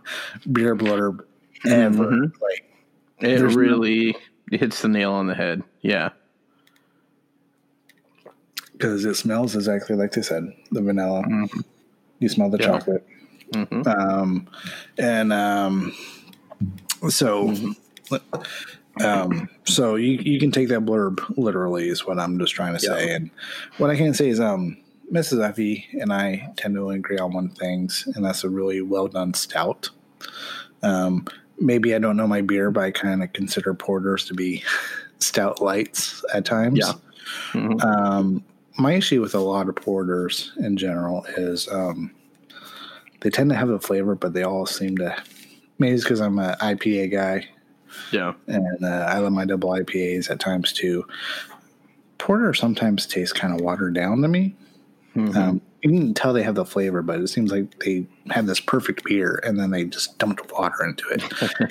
beer 0.52 0.76
blurb 0.76 1.20
ever. 1.66 2.04
Mhm. 2.04 2.32
Like 2.42 2.64
It 3.20 3.38
There's 3.38 3.56
no- 3.56 3.60
really 3.62 4.16
hits 4.50 4.82
the 4.82 4.88
nail 4.88 5.12
on 5.12 5.26
the 5.28 5.34
head. 5.34 5.62
Yeah. 5.80 6.10
because 8.72 9.04
it 9.04 9.14
smells 9.14 9.54
exactly 9.54 9.94
like 9.96 10.10
they 10.12 10.20
said, 10.20 10.52
the 10.72 10.82
vanilla. 10.82 11.22
You 12.18 12.28
smell 12.28 12.50
the 12.50 12.58
Yeah. 12.58 12.66
chocolate. 12.66 13.06
Mhm. 13.52 13.86
Um, 13.86 14.48
and 14.98 15.32
um, 15.32 15.92
so, 17.08 17.54
um, 19.04 19.48
so 19.64 19.96
you 19.96 20.18
you 20.22 20.38
can 20.38 20.50
take 20.50 20.68
that 20.68 20.80
blurb 20.84 21.20
literally 21.36 21.88
is 21.88 22.06
what 22.06 22.18
I'm 22.18 22.38
just 22.38 22.54
trying 22.54 22.74
to 22.74 22.80
say. 22.80 23.12
And 23.14 23.30
what 23.78 23.90
I 23.90 23.96
can 23.96 24.14
say 24.14 24.28
is, 24.28 24.40
um, 24.40 24.76
Mrs. 25.12 25.42
Uppy 25.44 25.86
and 26.00 26.12
I 26.12 26.52
tend 26.56 26.74
to 26.76 26.90
agree 26.90 27.18
on 27.18 27.32
one 27.32 27.48
things, 27.50 28.08
and 28.14 28.24
that's 28.24 28.44
a 28.44 28.48
really 28.48 28.80
well 28.80 29.06
done 29.08 29.34
stout. 29.34 29.90
Um, 30.82 31.26
maybe 31.60 31.94
I 31.94 31.98
don't 31.98 32.16
know 32.16 32.26
my 32.26 32.40
beer, 32.40 32.70
but 32.70 32.84
I 32.84 32.90
kind 32.90 33.22
of 33.22 33.32
consider 33.32 33.74
porters 33.74 34.24
to 34.26 34.34
be 34.34 34.62
stout 35.18 35.60
lights 35.60 36.24
at 36.32 36.44
times. 36.44 36.78
Yeah. 36.78 36.92
Mhm. 37.52 37.82
Um, 37.84 38.44
my 38.78 38.92
issue 38.94 39.20
with 39.20 39.34
a 39.34 39.40
lot 39.40 39.68
of 39.68 39.76
porters 39.76 40.52
in 40.58 40.76
general 40.76 41.24
is 41.36 41.68
um, 41.68 42.10
they 43.24 43.30
tend 43.30 43.48
to 43.50 43.56
have 43.56 43.70
a 43.70 43.80
flavor, 43.80 44.14
but 44.14 44.34
they 44.34 44.42
all 44.44 44.66
seem 44.66 44.96
to. 44.98 45.16
Maybe 45.78 45.94
it's 45.94 46.04
because 46.04 46.20
I'm 46.20 46.38
an 46.38 46.54
IPA 46.60 47.10
guy 47.10 47.48
Yeah. 48.12 48.34
and 48.46 48.84
uh, 48.84 49.06
I 49.08 49.18
love 49.18 49.32
my 49.32 49.44
double 49.44 49.70
IPAs 49.70 50.30
at 50.30 50.38
times 50.38 50.72
too. 50.72 51.04
Porter 52.18 52.54
sometimes 52.54 53.06
tastes 53.06 53.32
kind 53.32 53.52
of 53.52 53.60
watered 53.60 53.94
down 53.94 54.22
to 54.22 54.28
me. 54.28 54.54
Mhm. 55.16 55.34
Um, 55.36 55.60
you 55.82 55.90
can 55.90 56.14
tell 56.14 56.32
they 56.32 56.42
have 56.44 56.54
the 56.54 56.64
flavor, 56.64 57.02
but 57.02 57.20
it 57.20 57.28
seems 57.28 57.50
like 57.50 57.78
they 57.80 58.06
have 58.30 58.46
this 58.46 58.60
perfect 58.60 59.04
beer 59.04 59.40
and 59.44 59.58
then 59.58 59.70
they 59.70 59.84
just 59.84 60.16
dumped 60.18 60.50
water 60.52 60.84
into 60.84 61.04
it. 61.10 61.24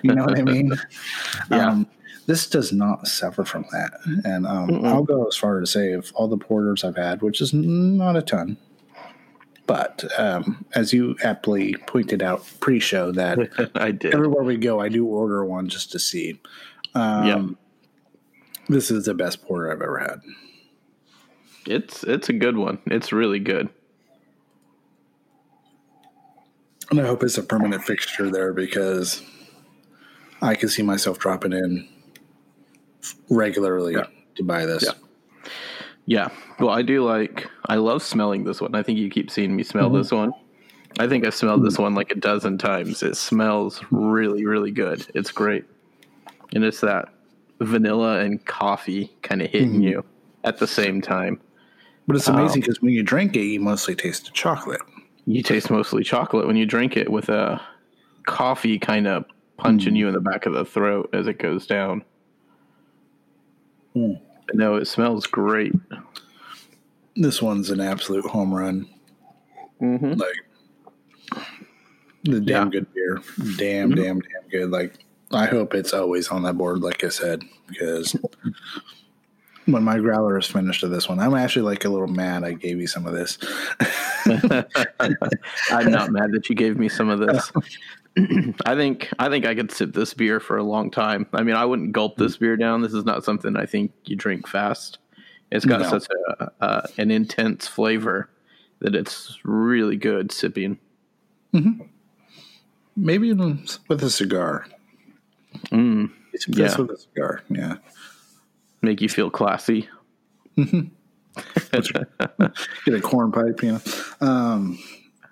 You 0.03 0.13
know 0.13 0.23
what 0.25 0.37
I 0.37 0.41
mean? 0.43 0.73
Yeah. 1.49 1.67
Um, 1.69 1.87
this 2.25 2.49
does 2.49 2.71
not 2.71 3.05
suffer 3.07 3.43
from 3.43 3.65
that. 3.71 3.93
And 4.23 4.45
um, 4.47 4.85
I'll 4.85 5.03
go 5.03 5.27
as 5.27 5.35
far 5.35 5.59
to 5.59 5.65
say 5.65 5.91
of 5.93 6.11
all 6.15 6.27
the 6.29 6.37
porters 6.37 6.83
I've 6.85 6.95
had, 6.95 7.21
which 7.21 7.41
is 7.41 7.53
not 7.53 8.15
a 8.15 8.21
ton, 8.21 8.55
but 9.65 10.03
um, 10.19 10.65
as 10.75 10.91
you 10.93 11.15
aptly 11.23 11.75
pointed 11.87 12.21
out 12.21 12.45
pre 12.59 12.79
show, 12.79 13.11
that 13.13 13.71
I 13.75 13.91
did. 13.91 14.13
everywhere 14.13 14.43
we 14.43 14.57
go, 14.57 14.79
I 14.79 14.89
do 14.89 15.05
order 15.05 15.43
one 15.45 15.67
just 15.69 15.91
to 15.93 15.99
see. 15.99 16.39
Um, 16.95 17.27
Yeah. 17.27 17.45
This 18.69 18.89
is 18.91 19.05
the 19.05 19.13
best 19.13 19.43
porter 19.45 19.71
I've 19.71 19.81
ever 19.81 19.97
had. 19.99 20.21
It's 21.65 22.03
it's 22.03 22.29
a 22.29 22.33
good 22.33 22.57
one. 22.57 22.79
It's 22.87 23.11
really 23.11 23.39
good. 23.39 23.69
And 26.91 26.99
I 27.01 27.05
hope 27.07 27.23
it's 27.23 27.37
a 27.37 27.43
permanent 27.43 27.83
fixture 27.83 28.29
there 28.29 28.53
because 28.53 29.21
I 30.41 30.55
can 30.55 30.69
see 30.69 30.81
myself 30.83 31.17
dropping 31.19 31.53
in 31.53 31.87
regularly 33.29 33.93
Yeah. 33.93 34.07
to 34.35 34.43
buy 34.43 34.65
this. 34.65 34.83
Yeah. 34.83 34.91
Yeah. 36.05 36.29
Well, 36.59 36.69
I 36.69 36.81
do 36.81 37.03
like. 37.03 37.49
I 37.67 37.75
love 37.75 38.03
smelling 38.03 38.43
this 38.43 38.59
one. 38.59 38.75
I 38.75 38.83
think 38.83 38.99
you 38.99 39.09
keep 39.09 39.31
seeing 39.31 39.55
me 39.55 39.63
smell 39.63 39.85
mm-hmm. 39.85 39.97
this 39.97 40.11
one. 40.11 40.33
I 40.99 41.07
think 41.07 41.25
I've 41.25 41.33
smelled 41.33 41.65
this 41.65 41.77
one 41.77 41.95
like 41.95 42.11
a 42.11 42.15
dozen 42.15 42.57
times. 42.57 43.01
It 43.01 43.17
smells 43.17 43.81
really, 43.89 44.45
really 44.45 44.71
good. 44.71 45.07
It's 45.15 45.31
great, 45.31 45.65
and 46.53 46.63
it's 46.63 46.81
that 46.81 47.09
vanilla 47.59 48.19
and 48.19 48.45
coffee 48.45 49.15
kind 49.21 49.41
of 49.41 49.49
hitting 49.49 49.73
mm-hmm. 49.73 49.81
you 49.81 50.05
at 50.43 50.57
the 50.57 50.67
same 50.67 51.01
time. 51.01 51.39
But 52.05 52.17
it's 52.17 52.27
amazing 52.27 52.57
um, 52.57 52.59
because 52.61 52.81
when 52.81 52.91
you 52.91 53.01
drink 53.01 53.35
it, 53.35 53.43
you 53.43 53.59
mostly 53.61 53.95
taste 53.95 54.25
the 54.25 54.31
chocolate. 54.31 54.81
You 55.25 55.41
taste 55.41 55.71
mostly 55.71 56.03
chocolate 56.03 56.45
when 56.45 56.57
you 56.57 56.65
drink 56.65 56.97
it, 56.97 57.09
with 57.09 57.29
a 57.29 57.61
coffee 58.25 58.77
kind 58.77 59.07
of 59.07 59.25
punching 59.57 59.93
mm. 59.93 59.97
you 59.97 60.07
in 60.09 60.13
the 60.13 60.19
back 60.19 60.45
of 60.45 60.53
the 60.53 60.65
throat 60.65 61.09
as 61.13 61.27
it 61.27 61.39
goes 61.39 61.65
down. 61.65 62.03
Mm. 63.95 64.19
No, 64.53 64.75
it 64.75 64.85
smells 64.87 65.25
great. 65.25 65.73
This 67.15 67.41
one's 67.41 67.69
an 67.69 67.79
absolute 67.79 68.25
home 68.25 68.53
run. 68.53 68.87
Mm-hmm. 69.81 70.13
Like 70.13 71.43
the 72.23 72.39
damn 72.39 72.67
Yeah. 72.67 72.79
good 72.79 72.93
beer. 72.93 73.21
Damn, 73.57 73.91
damn, 73.91 74.19
damn 74.19 74.49
good. 74.51 74.69
Like 74.71 75.05
I 75.31 75.45
hope 75.45 75.73
it's 75.73 75.93
always 75.93 76.29
on 76.29 76.43
that 76.43 76.57
board, 76.57 76.81
like 76.81 77.03
I 77.03 77.09
said, 77.09 77.43
because 77.67 78.15
when 79.65 79.83
my 79.83 79.97
growler 79.99 80.37
is 80.37 80.45
finished 80.47 80.83
of 80.83 80.91
this 80.91 81.07
one, 81.09 81.19
I'm 81.19 81.33
actually 81.35 81.63
like 81.63 81.85
a 81.85 81.89
little 81.89 82.07
mad 82.07 82.43
I 82.43 82.53
gave 82.53 82.79
you 82.79 82.87
some 82.87 83.05
of 83.05 83.13
this. 83.13 83.37
I'm 85.71 85.91
not 85.91 86.11
mad 86.11 86.31
that 86.33 86.49
you 86.49 86.55
gave 86.55 86.77
me 86.77 86.89
some 86.89 87.09
of 87.09 87.19
this. 87.19 87.51
I 88.65 88.75
think 88.75 89.09
I 89.17 89.29
think 89.29 89.45
I 89.45 89.55
could 89.55 89.71
sip 89.71 89.93
this 89.93 90.13
beer 90.13 90.39
for 90.39 90.57
a 90.57 90.63
long 90.63 90.91
time. 90.91 91.25
I 91.33 91.41
mean, 91.43 91.55
I 91.55 91.65
wouldn't 91.65 91.93
gulp 91.93 92.15
this 92.17 92.37
beer 92.37 92.55
down. 92.57 92.81
This 92.81 92.93
is 92.93 93.05
not 93.05 93.23
something 93.23 93.55
I 93.57 93.65
think 93.65 93.91
you 94.05 94.15
drink 94.15 94.47
fast. 94.47 94.99
It's 95.51 95.65
got 95.65 95.81
No. 95.81 95.89
such 95.89 96.07
a, 96.39 96.51
uh, 96.61 96.87
an 96.97 97.11
intense 97.11 97.67
flavor 97.67 98.29
that 98.79 98.95
it's 98.95 99.39
really 99.43 99.97
good 99.97 100.31
sipping. 100.31 100.77
Maybe 102.95 103.27
even 103.29 103.65
with 103.87 104.03
a 104.03 104.09
cigar. 104.09 104.65
Mm, 105.71 106.11
It's 106.33 106.47
Yeah. 106.47 106.75
with 106.77 106.91
a 106.91 106.97
cigar. 106.97 107.41
Yeah. 107.49 107.77
make 108.81 108.99
you 109.01 109.07
feel 109.09 109.29
classy. 109.29 109.87
Get 110.57 110.91
a 112.87 113.01
corn 113.01 113.31
pipe, 113.31 113.61
you 113.63 113.71
know. 113.73 113.81
Um, 114.21 114.77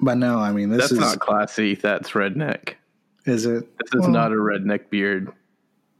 but 0.01 0.17
no, 0.17 0.39
I 0.39 0.51
mean 0.51 0.69
this 0.69 0.81
That's 0.81 0.91
is 0.93 0.99
not 0.99 1.19
classy. 1.19 1.75
That's 1.75 2.11
redneck. 2.11 2.75
is 3.25 3.45
it? 3.45 3.65
This 3.77 3.93
is 3.93 4.01
Well, 4.01 4.09
not 4.09 4.31
a 4.31 4.35
redneck 4.35 4.89
beard 4.89 5.31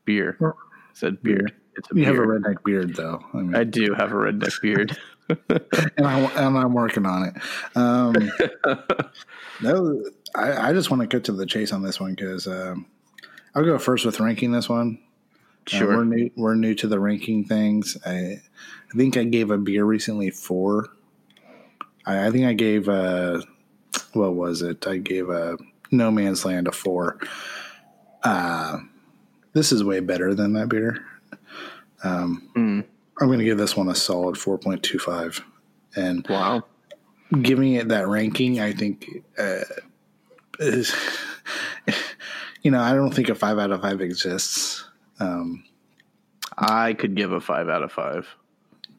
beer. 0.05 0.37
I 0.41 0.51
said 0.93 1.21
beard. 1.23 1.53
It's 1.77 1.89
a 1.91 1.95
You 1.95 2.05
have 2.05 2.17
a 2.17 2.21
redneck 2.21 2.63
beard, 2.63 2.95
though. 2.95 3.23
I 3.33 3.37
mean, 3.37 3.55
I 3.55 3.63
do 3.63 3.93
have 3.93 4.11
a 4.11 4.15
redneck 4.15 4.61
beard. 4.61 4.97
and, 5.49 6.05
I, 6.05 6.19
and 6.19 6.57
I'm 6.57 6.73
working 6.73 7.05
on 7.05 7.23
it. 7.29 7.77
Um, 7.77 8.13
no, 9.61 10.03
I, 10.35 10.69
I 10.69 10.73
just 10.73 10.89
want 10.89 11.01
to 11.01 11.07
cut 11.07 11.23
to 11.25 11.31
the 11.31 11.45
chase 11.45 11.71
on 11.71 11.83
this 11.83 12.01
one 12.01 12.15
because 12.15 12.47
um, 12.47 12.85
I'll 13.55 13.63
go 13.63 13.77
first 13.79 14.05
with 14.05 14.19
ranking 14.19 14.51
this 14.51 14.67
one. 14.67 14.99
Uh, 15.01 15.07
Sure. 15.77 15.97
we're 15.97 16.03
new. 16.03 16.29
We're 16.35 16.55
new 16.55 16.73
to 16.75 16.87
the 16.87 16.99
ranking 16.99 17.45
things. 17.45 17.95
I, 18.05 18.41
I 18.91 18.97
think 18.97 19.15
I 19.15 19.23
gave 19.23 19.51
a 19.51 19.57
beer 19.57 19.85
recently 19.85 20.31
four. 20.31 20.89
I, 22.05 22.27
I 22.27 22.31
think 22.31 22.45
I 22.45 22.53
gave 22.53 22.89
a 22.89 23.41
what 24.13 24.33
was 24.35 24.61
it? 24.61 24.85
I 24.87 24.97
gave 24.97 25.29
a 25.29 25.57
No 25.91 26.11
Man's 26.11 26.45
Land 26.45 26.67
a 26.67 26.71
four. 26.71 27.17
Uh, 28.23 28.79
this 29.53 29.71
is 29.71 29.83
way 29.83 29.99
better 29.99 30.33
than 30.33 30.53
that 30.53 30.69
beer. 30.69 31.05
Um, 32.03 32.49
Mm. 32.55 32.85
I'm 33.19 33.27
going 33.27 33.39
to 33.39 33.45
give 33.45 33.57
this 33.57 33.75
one 33.77 33.89
a 33.89 33.95
solid 33.95 34.37
four 34.37 34.57
point 34.57 34.81
two 34.81 34.97
five, 34.97 35.43
and 35.95 36.25
Wow. 36.27 36.63
giving 37.41 37.73
it 37.73 37.89
that 37.89 38.07
ranking, 38.07 38.59
I 38.59 38.73
think 38.73 39.07
uh, 39.37 39.59
is, 40.59 40.95
you 42.63 42.71
know, 42.71 42.79
I 42.81 42.93
don't 42.95 43.13
think 43.13 43.29
a 43.29 43.35
five 43.35 43.59
out 43.59 43.71
of 43.71 43.81
five 43.81 44.01
exists. 44.01 44.85
Um, 45.19 45.63
I 46.57 46.93
could 46.93 47.15
give 47.15 47.31
a 47.31 47.41
five 47.41 47.69
out 47.69 47.83
of 47.83 47.91
five. 47.91 48.27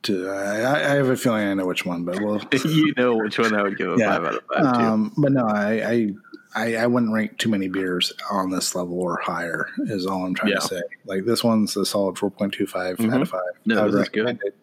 To 0.04 0.28
I, 0.30 0.92
I 0.92 0.94
have 0.96 1.08
a 1.08 1.16
feeling 1.16 1.46
I 1.46 1.54
know 1.54 1.66
which 1.66 1.84
one, 1.86 2.04
but 2.04 2.20
well, 2.20 2.40
you 2.64 2.92
know 2.96 3.16
which 3.16 3.38
one 3.38 3.54
I 3.54 3.62
would 3.62 3.76
give 3.78 3.92
a 3.92 3.96
Yeah. 3.98 4.16
five 4.16 4.24
out 4.24 4.34
of 4.34 4.42
five 4.54 4.74
to. 4.74 4.80
um, 4.80 5.12
but 5.16 5.32
no, 5.32 5.46
I, 5.46 6.14
I 6.54 6.74
I 6.74 6.86
wouldn't 6.86 7.12
rank 7.14 7.38
too 7.38 7.48
many 7.48 7.68
beers 7.68 8.12
on 8.30 8.50
this 8.50 8.74
level 8.74 9.00
or 9.00 9.18
higher. 9.18 9.68
Is 9.86 10.06
all 10.06 10.24
I'm 10.26 10.34
trying 10.34 10.52
Yeah. 10.52 10.58
to 10.58 10.66
say. 10.66 10.82
Like 11.06 11.24
this 11.24 11.42
one's 11.44 11.76
a 11.76 11.86
solid 11.86 12.18
four 12.18 12.30
point 12.30 12.52
two 12.52 12.66
five 12.66 13.00
out 13.00 13.22
of 13.22 13.28
five. 13.30 13.40
No, 13.64 13.80
I 13.80 13.84
would 13.84 13.92
this 13.94 14.02
is 14.02 14.08
good. 14.10 14.38
it. 14.44 14.56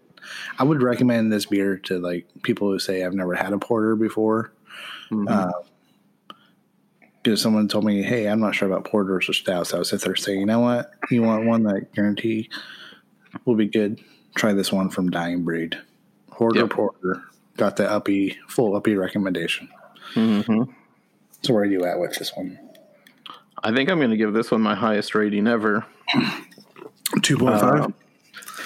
I 0.59 0.63
would 0.63 0.83
recommend 0.83 1.31
this 1.31 1.45
beer 1.47 1.77
to 1.77 1.97
like 1.99 2.27
people 2.43 2.69
who 2.69 2.77
say 2.79 3.03
I've 3.03 3.13
never 3.13 3.33
had 3.33 3.53
a 3.53 3.57
porter 3.57 3.95
before. 3.95 4.51
Mhm. 5.09 5.51
because 7.23 7.41
someone 7.41 7.67
told 7.67 7.83
me, 7.85 8.01
"Hey, 8.03 8.27
I'm 8.27 8.39
not 8.39 8.53
sure 8.55 8.67
about 8.69 8.85
porters 8.85 9.27
or 9.29 9.33
stouts." 9.33 9.73
I 9.73 9.77
would 9.77 9.87
sit 9.87 10.01
there 10.01 10.15
saying, 10.15 10.39
"You 10.41 10.45
know 10.45 10.59
what? 10.59 10.91
You 11.09 11.21
want 11.23 11.45
one 11.47 11.63
that 11.63 11.91
guarantee 11.93 12.49
will 13.45 13.55
be 13.55 13.65
good? 13.67 13.99
Try 14.35 14.53
this 14.53 14.71
one 14.71 14.89
from 14.89 15.09
Dying 15.09 15.43
Breed, 15.43 15.77
Hoarder 16.31 16.61
Yep. 16.61 16.69
Porter. 16.71 17.23
Got 17.57 17.75
the 17.75 17.89
uppy, 17.89 18.37
full 18.47 18.75
uppy 18.75 18.95
recommendation. 18.95 19.67
Mhm. 20.13 20.73
So 21.41 21.53
where 21.53 21.63
are 21.63 21.65
you 21.65 21.85
at 21.85 21.99
with 21.99 22.17
this 22.17 22.35
one? 22.35 22.57
I 23.63 23.73
think 23.73 23.89
I'm 23.89 23.97
going 23.97 24.11
to 24.11 24.17
give 24.17 24.33
this 24.33 24.51
one 24.51 24.61
my 24.61 24.75
highest 24.75 25.13
rating 25.15 25.45
ever. 25.47 25.85
Two 27.21 27.37
point 27.37 27.59
five. 27.59 27.93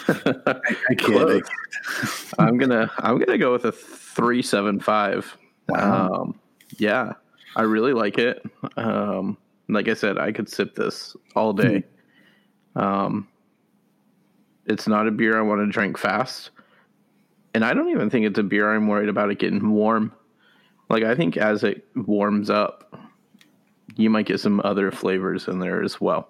I, 0.46 0.76
I 0.90 0.96
Close. 0.96 1.42
can't. 1.44 2.34
I'm 2.40 2.58
gonna 2.58 2.92
I'm 2.98 3.18
gonna 3.20 3.38
go 3.38 3.54
with 3.54 3.64
a 3.66 3.72
three 3.72 4.42
seven 4.42 4.80
five. 4.82 5.38
Wow. 5.70 6.12
Um, 6.14 6.40
yeah, 6.78 7.14
I 7.56 7.62
really 7.62 7.94
like 7.94 8.18
it. 8.18 8.44
Um, 8.76 9.38
like 9.70 9.88
I 9.88 9.94
said, 9.94 10.18
I 10.18 10.32
could 10.34 10.50
sip 10.50 10.76
this 10.76 11.16
all 11.36 11.54
day. 11.54 11.84
Um, 12.76 13.28
it's 14.66 14.88
not 14.88 15.08
a 15.08 15.12
beer 15.12 15.38
I 15.38 15.42
want 15.42 15.62
to 15.62 15.68
drink 15.72 15.98
fast, 15.98 16.52
and 17.54 17.64
I 17.66 17.74
don't 17.74 17.90
even 17.90 18.10
think 18.10 18.26
it's 18.26 18.40
a 18.40 18.44
beer 18.44 18.74
I'm 18.74 18.88
worried 18.88 19.10
about 19.10 19.30
it 19.32 19.40
getting 19.40 19.72
warm. 19.72 20.14
Like 20.90 21.04
I 21.04 21.16
think 21.16 21.38
as 21.38 21.64
it 21.64 21.86
warms 21.96 22.50
up, 22.50 22.94
you 23.96 24.10
might 24.10 24.26
get 24.26 24.40
some 24.40 24.62
other 24.64 24.92
flavors 24.92 25.48
in 25.48 25.60
there 25.60 25.82
as 25.84 26.00
well. 26.02 26.30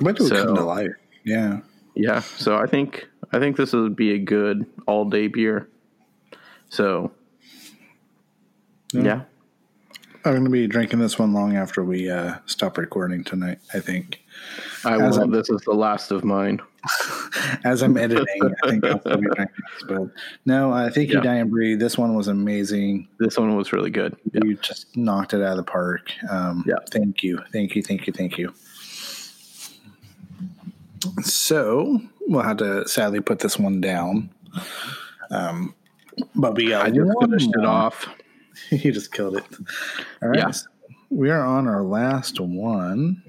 I 0.00 0.04
bet 0.04 0.16
it 0.16 0.22
would 0.22 0.28
So- 0.30 0.46
come 0.46 0.56
to 0.56 0.64
life. 0.64 0.90
Yeah. 1.24 1.60
Yeah, 1.96 2.20
so 2.20 2.56
I 2.56 2.66
think 2.66 3.06
I 3.32 3.38
think 3.38 3.56
this 3.56 3.72
would 3.72 3.94
be 3.94 4.12
a 4.14 4.18
good 4.18 4.66
all 4.86 5.04
day 5.04 5.28
beer. 5.28 5.68
So 6.68 7.12
yeah. 8.92 9.22
I'm 10.24 10.32
going 10.32 10.44
to 10.44 10.50
be 10.50 10.66
drinking 10.66 10.98
this 11.00 11.18
one 11.18 11.32
long 11.32 11.54
after 11.56 11.84
we 11.84 12.10
uh, 12.10 12.36
stop 12.46 12.78
recording 12.78 13.22
tonight. 13.22 13.58
I 13.74 13.78
think. 13.80 14.20
I 14.84 14.94
As 15.00 15.16
will. 15.16 15.20
I'm- 15.24 15.30
This 15.30 15.50
is 15.50 15.60
the 15.62 15.72
last 15.74 16.10
of 16.10 16.24
mine. 16.24 16.60
As 17.64 17.82
I'm 17.82 17.96
editing, 17.96 18.26
I 18.64 18.68
think 18.70 18.84
I'll 18.84 18.98
be. 19.18 19.26
But 19.88 20.10
no, 20.46 20.72
I 20.72 20.90
thank 20.90 21.08
you, 21.10 21.16
Yeah. 21.16 21.22
Dying 21.22 21.48
Breed. 21.50 21.80
This 21.80 21.96
one 21.98 22.14
was 22.14 22.28
amazing. 22.28 23.08
This 23.18 23.36
one 23.38 23.56
was 23.56 23.72
really 23.72 23.90
good. 23.90 24.16
Yeah. 24.32 24.40
You 24.44 24.54
just 24.56 24.96
knocked 24.96 25.34
it 25.34 25.42
out 25.42 25.52
of 25.52 25.56
the 25.58 25.62
park. 25.70 26.12
Um, 26.30 26.64
Yeah. 26.66 26.76
Thank 26.90 27.22
you. 27.22 27.40
Thank 27.52 27.74
you. 27.74 27.82
Thank 27.82 28.06
you. 28.06 28.12
Thank 28.12 28.38
you. 28.38 28.52
So 31.22 32.00
we'll 32.26 32.42
have 32.42 32.58
to 32.58 32.86
sadly 32.88 33.20
put 33.20 33.38
this 33.40 33.58
one 33.58 33.80
down. 33.80 34.30
Um, 35.30 35.74
but 36.34 36.54
we 36.54 36.68
got 36.68 36.86
I 36.86 36.90
just 36.90 37.10
finished 37.20 37.50
it 37.54 37.64
off. 37.64 38.08
you 38.70 38.92
just 38.92 39.12
killed 39.12 39.36
it. 39.36 39.44
All 40.22 40.28
right. 40.28 40.38
Yeah. 40.38 40.50
so 40.50 40.66
we 41.10 41.30
are 41.30 41.44
on 41.44 41.66
our 41.68 41.82
last 41.82 42.40
one. 42.40 43.22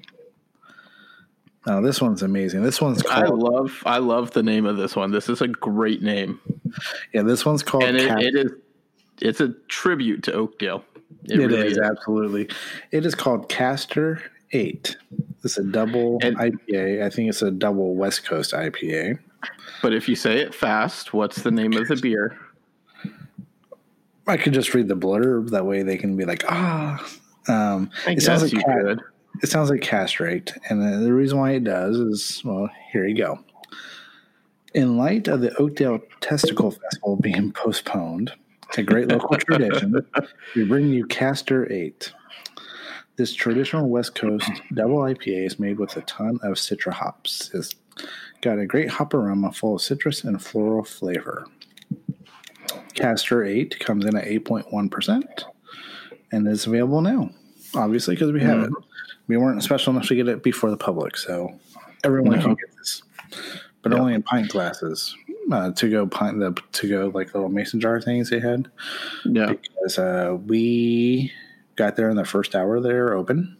Now 1.67 1.81
this 1.81 2.01
one's 2.01 2.21
amazing. 2.21 2.63
This 2.63 2.79
one's 2.81 3.03
I 3.07 3.25
love 3.25 3.81
I 3.85 3.97
love 3.97 4.31
the 4.31 4.43
name 4.43 4.65
of 4.65 4.77
this 4.77 4.95
one. 4.95 5.11
This 5.11 5.29
is 5.29 5.41
a 5.41 5.47
great 5.47 6.01
name. 6.01 6.39
yeah. 7.13 7.23
This 7.23 7.45
one's 7.45 7.63
called 7.63 7.83
And 7.83 7.97
it, 7.97 8.11
it 8.19 8.35
is 8.35 8.51
it's 9.21 9.39
a 9.39 9.49
tribute 9.67 10.23
to 10.23 10.33
Oakdale. 10.33 10.83
It, 11.23 11.39
It 11.39 11.47
really 11.47 11.67
is, 11.67 11.77
absolutely. 11.79 12.49
It 12.91 13.05
is 13.05 13.15
called 13.15 13.47
Caster 13.49 14.21
Eight. 14.51 14.97
It's 15.43 15.57
a 15.57 15.63
double 15.63 16.19
And- 16.21 16.37
IPA. 16.37 17.03
I 17.03 17.09
think 17.09 17.29
it's 17.29 17.41
a 17.41 17.49
double 17.51 17.95
West 17.95 18.25
Coast 18.25 18.51
IPA. 18.53 19.17
But 19.81 19.93
if 19.93 20.09
you 20.09 20.15
say 20.15 20.39
it 20.39 20.53
fast, 20.53 21.13
what's 21.13 21.41
the 21.43 21.51
name 21.51 21.73
of 21.73 21.87
the 21.87 21.95
beer? 21.95 22.37
I 24.27 24.37
could 24.37 24.53
just 24.53 24.73
read 24.73 24.87
the 24.87 24.95
blurb. 24.95 25.51
That 25.51 25.65
way 25.65 25.83
they 25.83 25.97
can 25.97 26.15
be 26.17 26.25
like, 26.25 26.43
ah. 26.49 27.03
Um, 27.47 27.91
it 28.07 28.21
sounds 28.21 28.41
like 28.41 28.51
you 28.53 28.59
cat, 28.59 28.81
could. 28.81 29.01
It 29.41 29.49
sounds 29.49 29.69
like 29.69 29.81
castrate, 29.81 30.53
and 30.69 31.05
the, 31.05 31.13
reason 31.13 31.39
why 31.39 31.51
it 31.51 31.63
does 31.63 31.97
is 31.97 32.41
well, 32.43 32.69
here 32.91 33.05
you 33.05 33.15
go. 33.15 33.39
In 34.73 34.97
light 34.97 35.27
of 35.27 35.41
the 35.41 35.55
Oakdale 35.55 35.99
Testicle 36.21 36.71
Festival 36.71 37.15
being 37.15 37.51
postponed, 37.51 38.33
a 38.77 38.83
great 38.83 39.07
local 39.07 39.37
tradition, 39.37 40.05
we 40.55 40.65
bring 40.65 40.89
you 40.89 41.05
Castor 41.05 41.71
Eight. 41.71 42.11
This 43.15 43.33
traditional 43.33 43.87
West 43.87 44.15
Coast 44.15 44.49
double 44.73 44.97
IPA 44.97 45.45
is 45.45 45.59
made 45.59 45.79
with 45.79 45.95
a 45.95 46.01
ton 46.01 46.37
of 46.43 46.55
citra 46.55 46.91
hops. 46.91 47.49
It's 47.53 47.73
got 48.41 48.59
a 48.59 48.65
great 48.65 48.89
hop 48.89 49.13
aroma 49.13 49.53
full 49.53 49.75
of 49.75 49.81
citrus 49.81 50.25
and 50.25 50.41
floral 50.41 50.83
flavor. 50.83 51.47
Castor 52.95 53.43
8 53.43 53.79
comes 53.79 54.05
in 54.05 54.15
at 54.15 54.25
8.1% 54.25 55.43
and 56.31 56.47
is 56.47 56.65
available 56.65 57.01
now, 57.01 57.29
obviously, 57.75 58.15
because 58.15 58.31
we 58.31 58.41
have 58.41 58.63
it. 58.63 58.69
Mm-hmm. 58.69 58.94
We 59.27 59.37
weren't 59.37 59.63
special 59.63 59.91
enough 59.93 60.07
to 60.07 60.15
get 60.15 60.27
it 60.27 60.43
before 60.43 60.69
the 60.69 60.77
public, 60.77 61.17
so 61.17 61.57
everyone 62.03 62.39
can 62.41 62.51
get 62.55 62.77
this, 62.77 63.01
but 63.81 63.93
only 63.93 64.13
in 64.13 64.21
pint 64.23 64.49
glasses. 64.49 65.15
Uh, 65.51 65.71
to 65.73 65.89
go 65.91 66.07
pint 66.07 66.39
the 66.39 66.55
to 66.71 66.89
go 66.89 67.11
like 67.13 67.33
little 67.35 67.49
mason 67.49 67.79
jar 67.79 68.01
things 68.01 68.31
they 68.31 68.39
had 68.39 68.67
Yeah. 69.25 69.45
because 69.53 69.99
uh, 69.99 70.35
we 70.47 71.31
got 71.75 71.95
there 71.95 72.09
in 72.09 72.15
the 72.17 72.25
first 72.25 72.55
hour 72.55 72.79
they 72.79 72.93
were 72.93 73.13
open, 73.13 73.55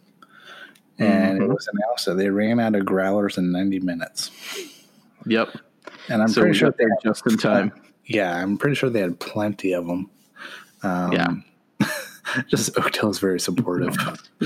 and 0.98 1.38
it 1.38 1.42
Mhm. 1.42 1.54
was 1.54 1.68
announced 1.72 2.06
that 2.06 2.14
they 2.16 2.28
ran 2.30 2.58
out 2.58 2.74
of 2.74 2.84
growlers 2.84 3.38
in 3.38 3.52
90 3.52 3.78
minutes. 3.80 4.30
Yep. 5.26 5.50
And 6.08 6.22
I'm 6.22 6.28
so 6.28 6.40
pretty 6.42 6.58
sure 6.58 6.74
they're 6.76 6.88
just 7.04 7.24
in 7.26 7.36
time. 7.38 7.72
Yeah, 8.04 8.36
I'm 8.36 8.58
pretty 8.58 8.74
sure 8.76 8.90
they 8.90 9.00
had 9.00 9.18
plenty 9.20 9.72
of 9.72 9.86
them. 9.86 10.10
Um, 10.82 11.12
Yeah. 11.12 11.28
just 12.48 12.76
Oakdale's 12.78 13.18
very 13.18 13.40
supportive 13.40 13.94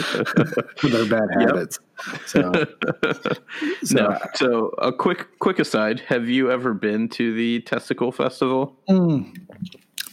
for 0.77 0.89
their 0.89 1.07
bad 1.07 1.29
Yep. 1.39 1.49
habits. 1.49 1.79
So, 2.27 2.53
so 3.85 3.95
no. 3.95 4.19
So 4.35 4.67
a 4.79 4.93
quick 4.93 5.27
quick 5.39 5.59
aside: 5.59 6.01
Have 6.09 6.29
you 6.29 6.51
ever 6.51 6.73
been 6.75 7.09
to 7.11 7.35
the 7.35 7.61
Testicle 7.61 8.13
Festival? 8.13 8.77
mm, 8.89 9.37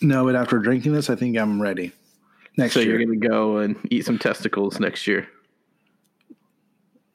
no, 0.02 0.26
but 0.26 0.36
after 0.36 0.60
drinking 0.60 0.94
this, 0.94 1.10
I 1.10 1.16
think 1.16 1.38
I'm 1.38 1.62
ready. 1.62 1.92
Next 2.58 2.74
so 2.74 2.80
year, 2.80 2.98
you're 3.00 3.06
going 3.06 3.20
to 3.22 3.28
go 3.28 3.58
and 3.58 3.76
eat 3.92 4.06
some 4.06 4.18
testicles 4.18 4.80
next 4.80 5.06
year. 5.08 5.28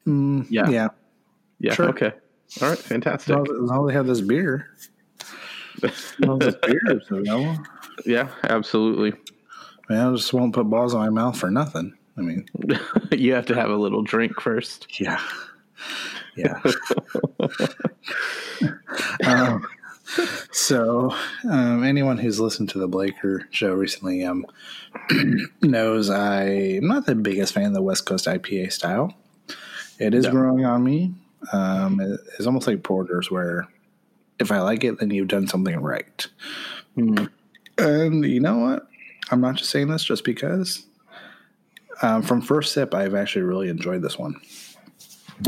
Mm, 0.07 0.45
Yeah. 0.49 0.69
yeah. 0.69 0.87
Yeah. 1.59 1.73
Sure. 1.73 1.89
Okay. 1.89 2.11
All 2.61 2.69
right. 2.69 2.77
Fantastic. 2.77 3.35
as, 3.37 3.47
long 3.49 3.85
as 3.85 3.87
they 3.89 3.93
have 3.93 4.07
this 4.07 4.21
beer. 4.21 4.67
As 5.83 6.13
long 6.19 6.41
as 6.43 6.53
this 6.53 6.61
beer, 6.65 7.01
so, 7.07 7.19
know, 7.19 7.57
yeah. 8.05 8.29
Absolutely. 8.43 9.13
Man, 9.89 10.07
I 10.07 10.11
just 10.15 10.33
won't 10.33 10.53
put 10.53 10.69
balls 10.69 10.93
in 10.93 10.99
my 10.99 11.09
mouth 11.09 11.37
for 11.37 11.49
nothing. 11.51 11.93
I 12.17 12.21
mean, 12.21 12.45
you 13.11 13.33
have 13.33 13.45
to 13.47 13.55
have 13.55 13.69
a 13.69 13.75
little 13.75 14.03
drink 14.03 14.39
first. 14.39 14.99
yeah, 14.99 15.19
yeah. 16.35 16.61
um, 19.25 19.65
so, 20.51 21.15
um, 21.49 21.83
anyone 21.83 22.17
who's 22.17 22.39
listened 22.39 22.69
to 22.69 22.79
the 22.79 22.87
Blaker 22.87 23.47
show 23.51 23.73
recently 23.73 24.23
um, 24.23 24.45
knows 25.61 26.09
I'm 26.09 26.87
not 26.87 27.05
the 27.05 27.15
biggest 27.15 27.53
fan 27.53 27.65
of 27.67 27.73
the 27.73 27.81
West 27.81 28.05
Coast 28.05 28.25
IPA 28.25 28.71
style. 28.71 29.13
It 29.99 30.13
is 30.13 30.25
No. 30.25 30.31
growing 30.31 30.65
on 30.65 30.83
me. 30.83 31.13
Um, 31.51 31.99
it- 31.99 32.19
it's 32.37 32.45
almost 32.45 32.67
like 32.67 32.83
porters, 32.83 33.31
where 33.31 33.67
if 34.39 34.51
I 34.51 34.59
like 34.61 34.83
it, 34.83 34.99
then 34.99 35.09
you've 35.11 35.27
done 35.27 35.47
something 35.47 35.79
right. 35.79 36.27
Mm. 36.97 37.29
And 37.77 38.25
you 38.25 38.39
know 38.39 38.57
what? 38.59 38.87
I'm 39.33 39.41
not 39.41 39.55
just 39.55 39.71
saying 39.71 39.87
this 39.87 40.03
just 40.03 40.23
because. 40.23 40.85
Um, 42.01 42.21
from 42.21 42.41
first 42.41 42.73
sip, 42.73 42.93
I've 42.93 43.15
actually 43.15 43.41
really 43.43 43.67
enjoyed 43.69 44.01
this 44.01 44.17
one. 44.17 44.39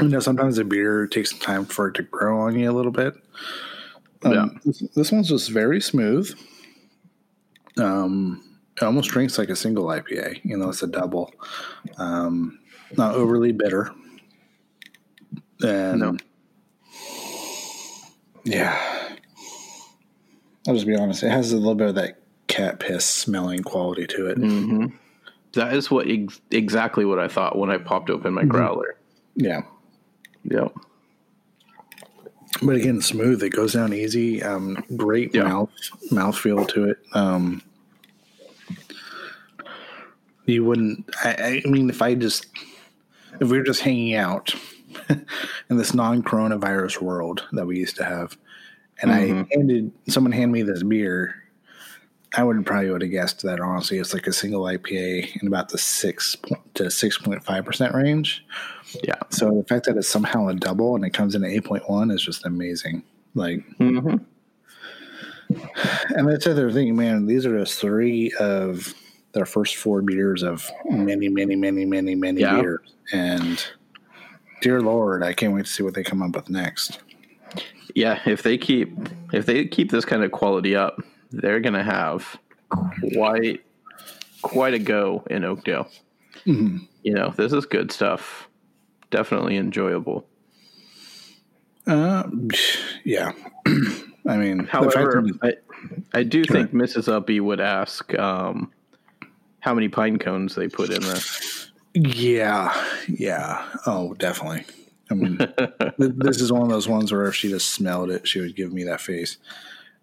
You 0.02 0.08
know, 0.10 0.20
sometimes 0.20 0.58
a 0.58 0.64
beer 0.66 1.06
takes 1.08 1.30
some 1.32 1.40
time 1.40 1.66
for 1.66 1.88
it 1.88 1.94
to 1.96 2.04
grow 2.04 2.40
on 2.42 2.58
you 2.58 2.70
a 2.70 2.74
little 2.74 2.92
bit. 2.92 3.14
Um, 4.24 4.34
Yeah. 4.34 4.46
This, 4.66 4.80
this 4.96 5.12
one's 5.12 5.30
just 5.30 5.52
very 5.52 5.80
smooth. 5.80 6.34
Um, 7.78 8.42
it 8.76 8.84
almost 8.84 9.10
drinks 9.10 9.38
like 9.38 9.50
a 9.50 9.56
single 9.56 9.86
IPA. 9.86 10.42
You 10.44 10.58
know, 10.58 10.70
it's 10.70 10.82
a 10.84 10.88
double. 10.88 11.32
Um, 11.98 12.60
not 12.98 13.16
overly 13.16 13.52
bitter. 13.52 13.92
And 15.64 16.00
No. 16.00 16.18
yeah, 18.44 19.16
I'll 20.68 20.74
just 20.74 20.88
be 20.88 20.96
honest. 20.96 21.24
It 21.24 21.30
has 21.30 21.52
a 21.52 21.58
little 21.58 21.76
bit 21.76 21.90
of 21.90 21.96
that 21.96 22.20
cat 22.56 22.80
piss 22.80 23.06
smelling 23.06 23.64
quality 23.64 24.08
to 24.08 24.28
it. 24.28 24.38
hmm 24.38 24.86
That 25.54 25.74
is 25.74 25.90
what 25.92 26.08
ex- 26.10 26.40
exactly 26.52 27.06
what 27.06 27.20
I 27.20 27.28
thought 27.28 27.58
when 27.58 27.70
I 27.70 27.78
popped 27.78 28.10
open 28.10 28.34
my 28.34 28.44
growler. 28.46 28.96
Yeah, 29.36 29.62
Yep. 30.46 30.74
but 32.64 32.76
again, 32.76 33.02
smooth. 33.02 33.44
It 33.44 33.50
goes 33.50 33.74
down 33.74 33.94
easy. 33.94 34.42
Um, 34.42 34.84
great 34.96 35.34
Yeah. 35.36 35.44
mouth 35.44 35.70
mouth 36.12 36.38
feel 36.38 36.66
to 36.66 36.86
it. 36.90 36.98
Um, 37.14 37.62
you 40.46 40.64
wouldn't. 40.64 41.10
I, 41.24 41.62
I 41.66 41.70
mean, 41.70 41.90
if 41.90 42.02
I 42.02 42.16
just 42.16 42.46
if 43.40 43.50
we 43.50 43.58
were 43.58 43.64
just 43.64 43.82
hanging 43.82 44.16
out 44.16 44.54
in 45.10 45.78
this 45.78 45.94
non-coronavirus 45.94 47.02
world 47.02 47.44
that 47.54 47.66
we 47.66 47.78
used 47.80 47.98
to 47.98 48.06
have, 48.06 48.38
and 49.02 49.12
I 49.12 49.46
handed 49.52 49.92
someone 50.08 50.32
hand 50.32 50.52
me 50.52 50.62
this 50.62 50.84
beer, 50.84 51.44
I 52.38 52.44
wouldn't 52.44 52.66
probably 52.66 52.90
would 52.90 53.02
have 53.02 53.12
guessed 53.12 53.42
that 53.44 53.60
honestly 53.60 53.98
it's 53.98 54.14
like 54.14 54.28
a 54.28 54.34
single 54.34 54.64
IPA 54.64 55.42
in 55.42 55.48
about 55.48 55.70
the 55.70 55.78
six 55.78 56.36
to 56.76 56.90
six 56.92 57.18
point 57.18 57.44
five 57.44 57.66
percent 57.66 57.94
range. 57.96 58.46
Yeah. 59.04 59.16
So 59.30 59.52
the 59.52 59.64
fact 59.64 59.86
that 59.86 59.98
it's 59.98 60.08
somehow 60.08 60.48
a 60.48 60.54
double 60.54 60.96
and 60.96 61.06
it 61.06 61.12
comes 61.12 61.36
in 61.36 61.44
at 61.44 61.52
eight 61.52 61.66
point 61.66 61.90
one 61.90 62.12
is 62.12 62.22
just 62.24 62.46
amazing. 62.46 63.04
Like, 63.34 63.64
hmm 63.78 64.16
and 66.16 66.28
that's 66.28 66.46
the 66.46 66.52
other 66.52 66.72
thing, 66.72 66.96
man. 66.96 67.28
These 67.28 67.46
are 67.46 67.58
just 67.60 67.80
three 67.80 68.32
of 68.40 68.94
their 69.34 69.46
first 69.46 69.76
four 69.76 70.02
beers 70.02 70.42
of 70.42 70.70
many, 70.90 71.30
many, 71.30 71.56
many, 71.56 71.86
many, 71.86 72.16
many 72.16 72.42
Yeah. 72.42 72.62
beers, 72.62 72.96
and 73.12 73.64
dear 74.62 74.82
Lord, 74.82 75.22
I 75.24 75.34
can't 75.34 75.54
wait 75.54 75.66
to 75.66 75.72
see 75.72 75.84
what 75.84 75.94
they 75.94 76.04
come 76.04 76.24
up 76.24 76.36
with 76.36 76.50
next. 76.50 77.00
Yeah, 77.94 78.20
if 78.26 78.42
they 78.44 78.58
keep 78.58 78.98
if 79.34 79.46
they 79.46 79.66
keep 79.66 79.92
this 79.92 80.04
kind 80.06 80.24
of 80.24 80.32
quality 80.32 80.76
up, 80.76 81.02
they're 81.32 81.60
gonna 81.60 81.84
have 81.84 82.38
quite 83.14 83.64
quite 84.42 84.74
a 84.74 84.80
go 84.80 85.24
in 85.30 85.44
Oakdale. 85.44 85.90
Mm-hmm. 86.46 86.86
You 87.04 87.14
know, 87.14 87.34
this 87.36 87.54
is 87.54 87.66
good 87.66 87.92
stuff. 87.92 88.48
Definitely 89.10 89.58
enjoyable. 89.58 90.28
Uh, 91.88 92.24
yeah. 93.04 93.32
I 94.28 94.38
mean, 94.38 94.66
However, 94.66 95.24
I, 95.44 95.54
I 96.14 96.24
do 96.24 96.44
think 96.44 96.72
Mrs. 96.72 97.08
Uppy 97.08 97.40
would 97.40 97.60
ask 97.60 98.14
um, 98.18 98.72
how 99.60 99.74
many 99.74 99.88
pine 99.88 100.18
cones 100.18 100.56
they 100.56 100.68
put 100.68 100.90
in 100.90 101.02
there. 101.02 101.20
yeah, 101.94 102.74
yeah. 103.08 103.66
Oh, 103.86 104.14
definitely. 104.16 104.66
I 105.12 105.14
mean, 105.14 105.38
th- 105.58 106.14
this 106.16 106.42
is 106.42 106.52
one 106.52 106.64
of 106.64 106.70
those 106.70 106.88
ones 106.88 107.12
where 107.12 107.28
if 107.28 107.36
she 107.36 107.50
just 107.50 107.70
smelled 107.70 108.10
it, 108.10 108.28
she 108.28 108.40
would 108.40 108.56
give 108.56 108.74
me 108.74 108.84
that 108.86 109.02
face. 109.02 109.38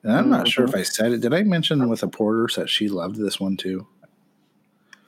And 0.05 0.13
I'm 0.13 0.29
not 0.31 0.49
sure 0.49 0.65
if 0.65 0.75
I 0.75 0.83
said 0.83 1.13
it. 1.13 1.21
Did 1.21 1.33
I 1.33 1.43
mention 1.45 1.89
with 1.89 2.01
the 2.01 2.09
porter 2.09 2.49
that 2.61 2.69
she 2.69 2.89
loved 2.89 3.17
this 3.17 3.39
one 3.39 3.57
too? 3.57 3.87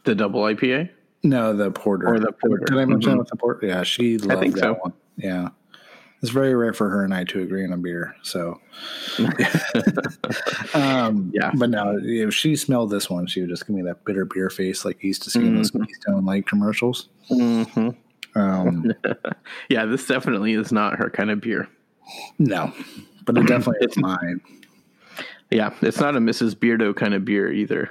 The 0.04 0.14
double 0.14 0.42
IPA? 0.42 0.90
No, 1.22 1.52
the 1.56 1.70
porter. 1.70 2.06
Or 2.08 2.20
the 2.20 2.32
porter. 2.32 2.64
Did 2.66 2.78
I 2.78 2.84
mention 2.84 3.14
Mhm. 3.14 3.18
with 3.18 3.28
the 3.28 3.36
porter? 3.36 3.66
Yeah, 3.66 3.82
she 3.82 4.18
loved 4.18 4.40
think 4.42 4.54
that 4.54 4.60
so. 4.62 4.74
one. 4.74 4.92
Yeah. 5.16 5.48
It's 6.22 6.30
very 6.30 6.54
rare 6.54 6.72
for 6.72 6.88
her 6.90 7.04
and 7.04 7.12
I 7.12 7.24
to 7.24 7.40
agree 7.42 7.64
on 7.64 7.72
a 7.72 7.76
beer. 7.76 8.14
So, 8.22 8.60
um, 10.74 11.30
Yeah. 11.34 11.50
But 11.54 11.70
no, 11.70 11.98
if 12.02 12.34
she 12.34 12.56
smelled 12.56 12.90
this 12.90 13.10
one, 13.10 13.26
she 13.26 13.40
would 13.40 13.50
just 13.50 13.66
give 13.66 13.74
me 13.76 13.82
that 13.82 14.04
bitter 14.04 14.24
beer 14.24 14.50
face 14.50 14.84
like 14.84 15.02
you 15.02 15.08
used 15.08 15.22
to 15.24 15.30
see 15.30 15.40
in 15.46 15.56
those. 15.56 15.70
Keystone 15.70 16.24
Light 16.24 16.46
commercials. 16.46 17.08
hmm 17.28 17.90
Um, 18.34 18.92
Yeah, 19.68 19.84
this 19.86 20.06
definitely 20.06 20.52
is 20.54 20.72
not 20.72 20.96
her 20.98 21.10
kind 21.10 21.30
of 21.30 21.40
beer. 21.40 21.68
no, 22.38 22.72
but 23.24 23.36
it 23.38 23.46
definitely 23.46 23.86
is 23.86 23.96
mine. 23.98 24.40
Yeah, 25.50 25.72
it's 25.82 26.00
not 26.00 26.16
a 26.16 26.18
Mrs. 26.18 26.54
Beardo 26.54 26.94
kind 26.96 27.14
of 27.14 27.24
beer 27.24 27.52
either. 27.52 27.90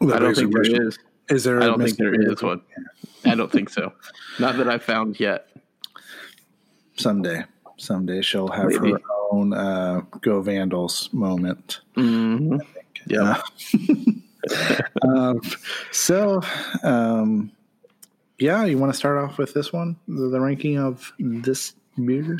I 0.00 0.18
don't 0.18 0.34
think 0.34 0.52
there 0.52 0.86
is. 0.86 0.98
Is 1.28 1.44
there? 1.44 1.62
I 1.62 1.66
don't 1.66 1.80
think 1.82 1.96
there 1.96 2.10
Beer? 2.10 2.32
is 2.32 2.42
one. 2.42 2.62
I 3.24 3.34
don't 3.34 3.52
think 3.52 3.68
so. 3.68 3.92
Not 4.38 4.56
that 4.56 4.68
I've 4.68 4.82
found 4.82 5.20
yet. 5.20 5.48
Someday, 6.96 7.44
someday 7.76 8.20
she'll 8.22 8.48
have 8.48 8.68
Maybe. 8.68 8.92
her 8.92 9.00
own 9.30 9.52
uh, 9.52 10.00
Go 10.22 10.40
Vandals 10.42 11.08
moment. 11.12 11.80
hmm 11.94 12.56
Yeah. 13.06 13.40
um, 15.02 15.40
so, 15.92 16.40
um, 16.82 17.52
yeah, 18.38 18.64
you 18.64 18.78
want 18.78 18.92
to 18.92 18.96
start 18.98 19.18
off 19.18 19.38
with 19.38 19.54
this 19.54 19.72
one, 19.72 19.96
the, 20.08 20.28
the 20.28 20.40
ranking 20.40 20.78
of 20.78 21.12
this 21.18 21.74
beer? 22.04 22.36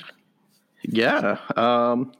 Yeah. 0.82 1.38
Um, 1.56 2.12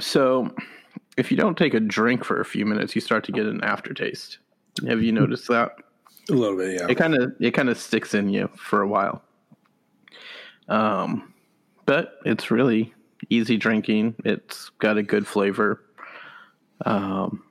so, 0.00 0.54
if 1.16 1.30
you 1.30 1.36
don't 1.36 1.58
take 1.58 1.74
a 1.74 1.80
drink 1.80 2.24
for 2.24 2.40
a 2.40 2.44
few 2.44 2.64
minutes, 2.64 2.94
you 2.94 3.00
start 3.00 3.24
to 3.24 3.32
get 3.32 3.46
an 3.46 3.62
aftertaste. 3.62 4.38
Have 4.86 5.02
you 5.02 5.12
noticed 5.12 5.48
that? 5.48 5.72
A 6.30 6.32
little 6.32 6.56
bit, 6.56 6.80
yeah. 6.80 6.86
It 6.88 6.96
kind 6.96 7.14
of 7.14 7.34
it 7.40 7.50
kind 7.52 7.68
of 7.68 7.78
sticks 7.78 8.14
in 8.14 8.28
you 8.28 8.48
for 8.56 8.80
a 8.80 8.88
while. 8.88 9.22
Um, 10.68 11.34
but 11.84 12.18
it's 12.24 12.50
really 12.50 12.94
easy 13.28 13.56
drinking. 13.56 14.14
It's 14.24 14.70
got 14.78 14.96
a 14.96 15.02
good 15.02 15.26
flavor. 15.26 15.82
Um, 16.86 17.44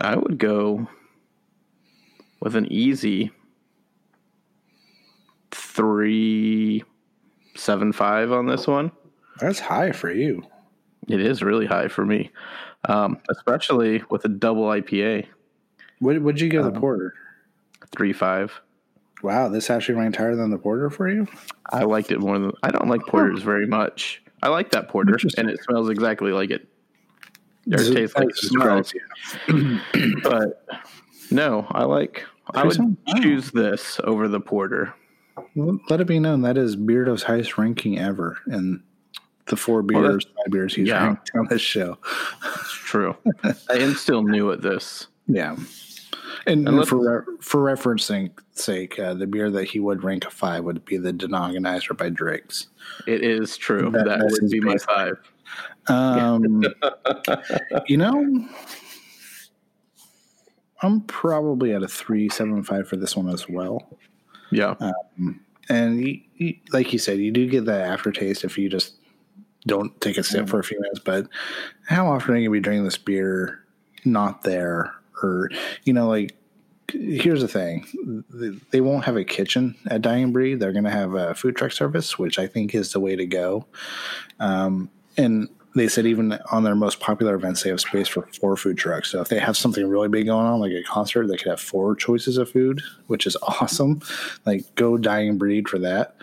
I 0.00 0.16
would 0.16 0.38
go 0.38 0.88
with 2.40 2.56
an 2.56 2.70
easy 2.72 3.30
three 5.74 6.82
seven 7.56 7.92
five 7.92 8.32
on 8.32 8.46
this 8.46 8.66
one. 8.66 8.90
That's 9.40 9.58
high 9.58 9.92
for 9.92 10.10
you. 10.10 10.42
It 11.08 11.20
is 11.20 11.42
really 11.42 11.66
high 11.66 11.88
for 11.88 12.06
me, 12.06 12.30
um, 12.88 13.18
especially 13.28 14.02
with 14.10 14.24
a 14.24 14.28
double 14.28 14.64
IPA 14.64 15.26
What 15.98 16.20
would 16.22 16.40
you 16.40 16.48
give 16.48 16.64
Um, 16.64 16.72
the 16.72 16.80
porter? 16.80 17.14
three 17.94 18.12
five. 18.12 18.60
Wow, 19.22 19.48
this 19.48 19.70
actually 19.70 19.96
ranked 19.96 20.16
higher 20.18 20.36
than 20.36 20.50
the 20.50 20.58
porter 20.58 20.90
for 20.90 21.08
you. 21.08 21.26
I 21.70 21.84
liked 21.84 22.10
it 22.10 22.20
more 22.20 22.38
than 22.38 22.52
I 22.62 22.70
don't 22.70 22.88
like 22.88 23.02
porters 23.06 23.42
very 23.42 23.66
much. 23.66 24.22
I 24.42 24.48
like 24.48 24.70
that 24.72 24.88
porter, 24.88 25.16
and 25.38 25.48
it 25.48 25.62
smells 25.62 25.88
exactly 25.90 26.32
like 26.32 26.50
it. 26.50 26.68
Or 27.72 27.80
it- 27.80 27.94
tastes 27.94 28.16
like 28.16 28.28
it 28.28 28.36
smells. 28.36 28.92
But 30.22 30.66
no, 31.30 31.66
I 31.70 31.84
like. 31.84 32.24
I 32.54 32.64
would 32.64 32.96
choose 33.22 33.50
this 33.52 33.98
over 34.04 34.28
the 34.28 34.40
porter. 34.40 34.92
Let 35.56 36.00
it 36.00 36.06
be 36.06 36.18
known 36.18 36.42
that 36.42 36.56
is 36.56 36.76
Beardo's 36.76 37.22
highest 37.22 37.58
ranking 37.58 37.98
ever 37.98 38.38
in 38.48 38.82
the 39.46 39.56
four 39.56 39.82
Well, 39.82 40.02
beers, 40.02 40.24
five 40.24 40.50
beers 40.52 40.74
he's 40.74 40.88
yeah. 40.88 41.04
ranked 41.04 41.30
on 41.34 41.46
this 41.48 41.60
show. 41.60 41.98
It's 42.60 42.72
true. 42.72 43.16
I 43.44 43.74
am 43.74 43.94
still 43.94 44.22
new 44.22 44.52
at 44.52 44.62
this. 44.62 45.08
Yeah. 45.26 45.56
And, 46.46 46.68
And 46.68 46.86
for 46.86 46.98
re- 46.98 47.36
for 47.40 47.60
referencing 47.60 48.30
sake, 48.52 48.98
uh, 48.98 49.14
the 49.14 49.26
beer 49.26 49.50
that 49.50 49.64
he 49.64 49.80
would 49.80 50.04
rank 50.04 50.26
a 50.26 50.30
five 50.30 50.64
would 50.64 50.84
be 50.84 50.98
the 50.98 51.12
Denogginizer 51.12 51.96
by 51.96 52.10
Drake's. 52.10 52.68
It 53.06 53.22
is 53.22 53.56
true. 53.56 53.90
That- 53.90 54.04
that 54.04 54.18
would 54.40 54.50
be 54.50 54.60
my 54.60 54.76
five. 54.76 55.16
Um, 55.88 56.64
you 57.86 57.96
know, 57.96 58.46
I'm 60.82 61.00
probably 61.02 61.72
at 61.72 61.82
a 61.82 61.88
three 61.88 62.28
seven 62.28 62.62
five 62.62 62.88
for 62.88 62.96
this 62.96 63.16
one 63.16 63.28
as 63.28 63.48
well. 63.48 63.98
Yeah. 64.50 64.74
And 65.68 66.06
you, 66.06 66.20
you, 66.36 66.56
like 66.72 66.92
you 66.92 66.98
said, 66.98 67.18
you 67.18 67.30
do 67.30 67.48
get 67.48 67.64
that 67.66 67.80
aftertaste 67.82 68.44
if 68.44 68.58
you 68.58 68.68
just 68.68 68.94
don't 69.66 69.98
take 70.00 70.18
a 70.18 70.22
sip 70.22 70.48
for 70.48 70.58
a 70.58 70.64
few 70.64 70.78
minutes. 70.80 71.00
But 71.00 71.26
how 71.86 72.06
often 72.06 72.34
are 72.34 72.36
you 72.38 72.48
gonna 72.48 72.58
be 72.58 72.60
drinking 72.60 72.84
this 72.84 72.98
beer 72.98 73.64
not 74.04 74.42
there, 74.42 74.92
or 75.22 75.50
you 75.84 75.92
know, 75.94 76.08
like 76.08 76.36
here's 76.92 77.40
the 77.40 77.48
thing: 77.48 77.86
They- 78.70 78.80
won't 78.82 79.06
have 79.06 79.16
a 79.16 79.24
kitchen 79.24 79.74
at 79.86 80.02
Dying 80.02 80.32
Breed. 80.32 80.60
They're 80.60 80.72
gonna 80.72 80.90
have 80.90 81.14
a 81.14 81.34
food 81.34 81.56
truck 81.56 81.72
service, 81.72 82.18
which 82.18 82.38
I 82.38 82.46
think 82.46 82.74
is 82.74 82.92
the 82.92 83.00
way 83.00 83.16
to 83.16 83.24
go. 83.26 83.66
Um, 84.40 84.90
and 85.16 85.48
they 85.74 85.88
said 85.88 86.06
even 86.06 86.38
on 86.52 86.62
their 86.62 86.74
most 86.74 87.00
popular 87.00 87.34
events, 87.34 87.62
they 87.62 87.70
have 87.70 87.80
space 87.80 88.06
for 88.08 88.22
four 88.40 88.56
food 88.56 88.78
trucks. 88.78 89.10
So 89.10 89.20
if 89.20 89.28
they 89.28 89.38
have 89.40 89.56
something 89.56 89.86
really 89.88 90.08
big 90.08 90.26
going 90.26 90.46
on, 90.46 90.60
like 90.60 90.72
a 90.72 90.82
concert, 90.84 91.26
they 91.26 91.36
could 91.36 91.48
have 91.50 91.60
four 91.60 91.96
choices 91.96 92.38
of 92.38 92.48
food, 92.50 92.80
which 93.08 93.26
is 93.26 93.36
awesome. 93.42 94.00
Like 94.46 94.72
go 94.76 94.96
Dying 94.96 95.36
Breed 95.38 95.68
for 95.68 95.78
that. 95.80 96.16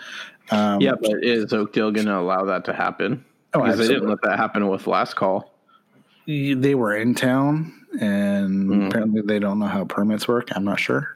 Um, 0.51 0.79
Yeah, 0.81 0.93
but 0.99 1.23
is 1.23 1.51
Oakdale 1.53 1.91
going 1.91 2.07
to 2.07 2.17
allow 2.17 2.45
that 2.45 2.65
to 2.65 2.73
happen? 2.73 3.23
Oh, 3.53 3.61
Because 3.63 3.79
they 3.79 3.87
didn't 3.87 4.07
let 4.07 4.21
that 4.23 4.37
happen 4.37 4.67
with 4.69 4.87
last 4.87 5.15
call. 5.15 5.53
they 6.25 6.75
were 6.75 6.95
in 6.95 7.13
town, 7.15 7.73
and 7.99 8.69
Mm. 8.69 8.87
apparently 8.87 9.21
they 9.21 9.39
don't 9.39 9.59
know 9.59 9.65
how 9.67 9.83
permits 9.85 10.27
work. 10.27 10.47
I'm 10.55 10.63
not 10.63 10.79
sure. 10.79 11.15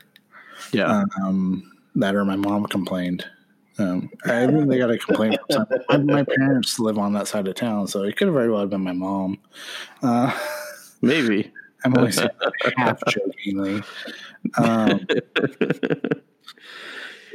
Yeah. 0.73 1.03
Um, 1.23 1.71
that 1.95 2.15
or 2.15 2.25
my 2.25 2.35
mom 2.35 2.65
complained. 2.65 3.25
Um, 3.77 4.09
I 4.25 4.45
they 4.45 4.77
got 4.77 4.89
a 4.91 4.97
complaint. 4.97 5.37
From 5.51 5.67
my, 5.89 5.97
my 5.97 6.23
parents 6.23 6.79
live 6.79 6.97
on 6.97 7.13
that 7.13 7.27
side 7.27 7.47
of 7.47 7.55
town, 7.55 7.87
so 7.87 8.03
it 8.03 8.15
could 8.15 8.27
have 8.27 8.33
very 8.35 8.49
well 8.49 8.65
been 8.67 8.81
my 8.81 8.93
mom. 8.93 9.37
Uh, 10.01 10.31
Maybe. 11.01 11.51
I'm 11.83 11.95
only 11.97 12.11
saying 12.11 12.29
half 12.77 12.99
jokingly. 13.09 13.83
Um, 14.57 15.05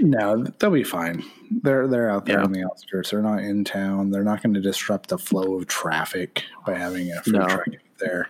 no, 0.01 0.45
they'll 0.59 0.71
be 0.71 0.83
fine. 0.83 1.23
They're 1.63 1.87
they're 1.87 2.11
out 2.11 2.25
there 2.25 2.39
Yeah. 2.39 2.45
on 2.45 2.53
the 2.53 2.65
outskirts. 2.65 3.11
They're 3.11 3.23
not 3.23 3.41
in 3.41 3.65
town. 3.65 4.11
They're 4.11 4.25
not 4.25 4.43
going 4.43 4.55
to 4.55 4.61
disrupt 4.61 5.09
the 5.11 5.19
flow 5.19 5.55
of 5.57 5.67
traffic 5.67 6.45
by 6.67 6.75
having 6.75 7.13
a 7.13 7.23
food 7.23 7.35
No. 7.35 7.47
truck 7.47 7.67
there. 7.99 8.29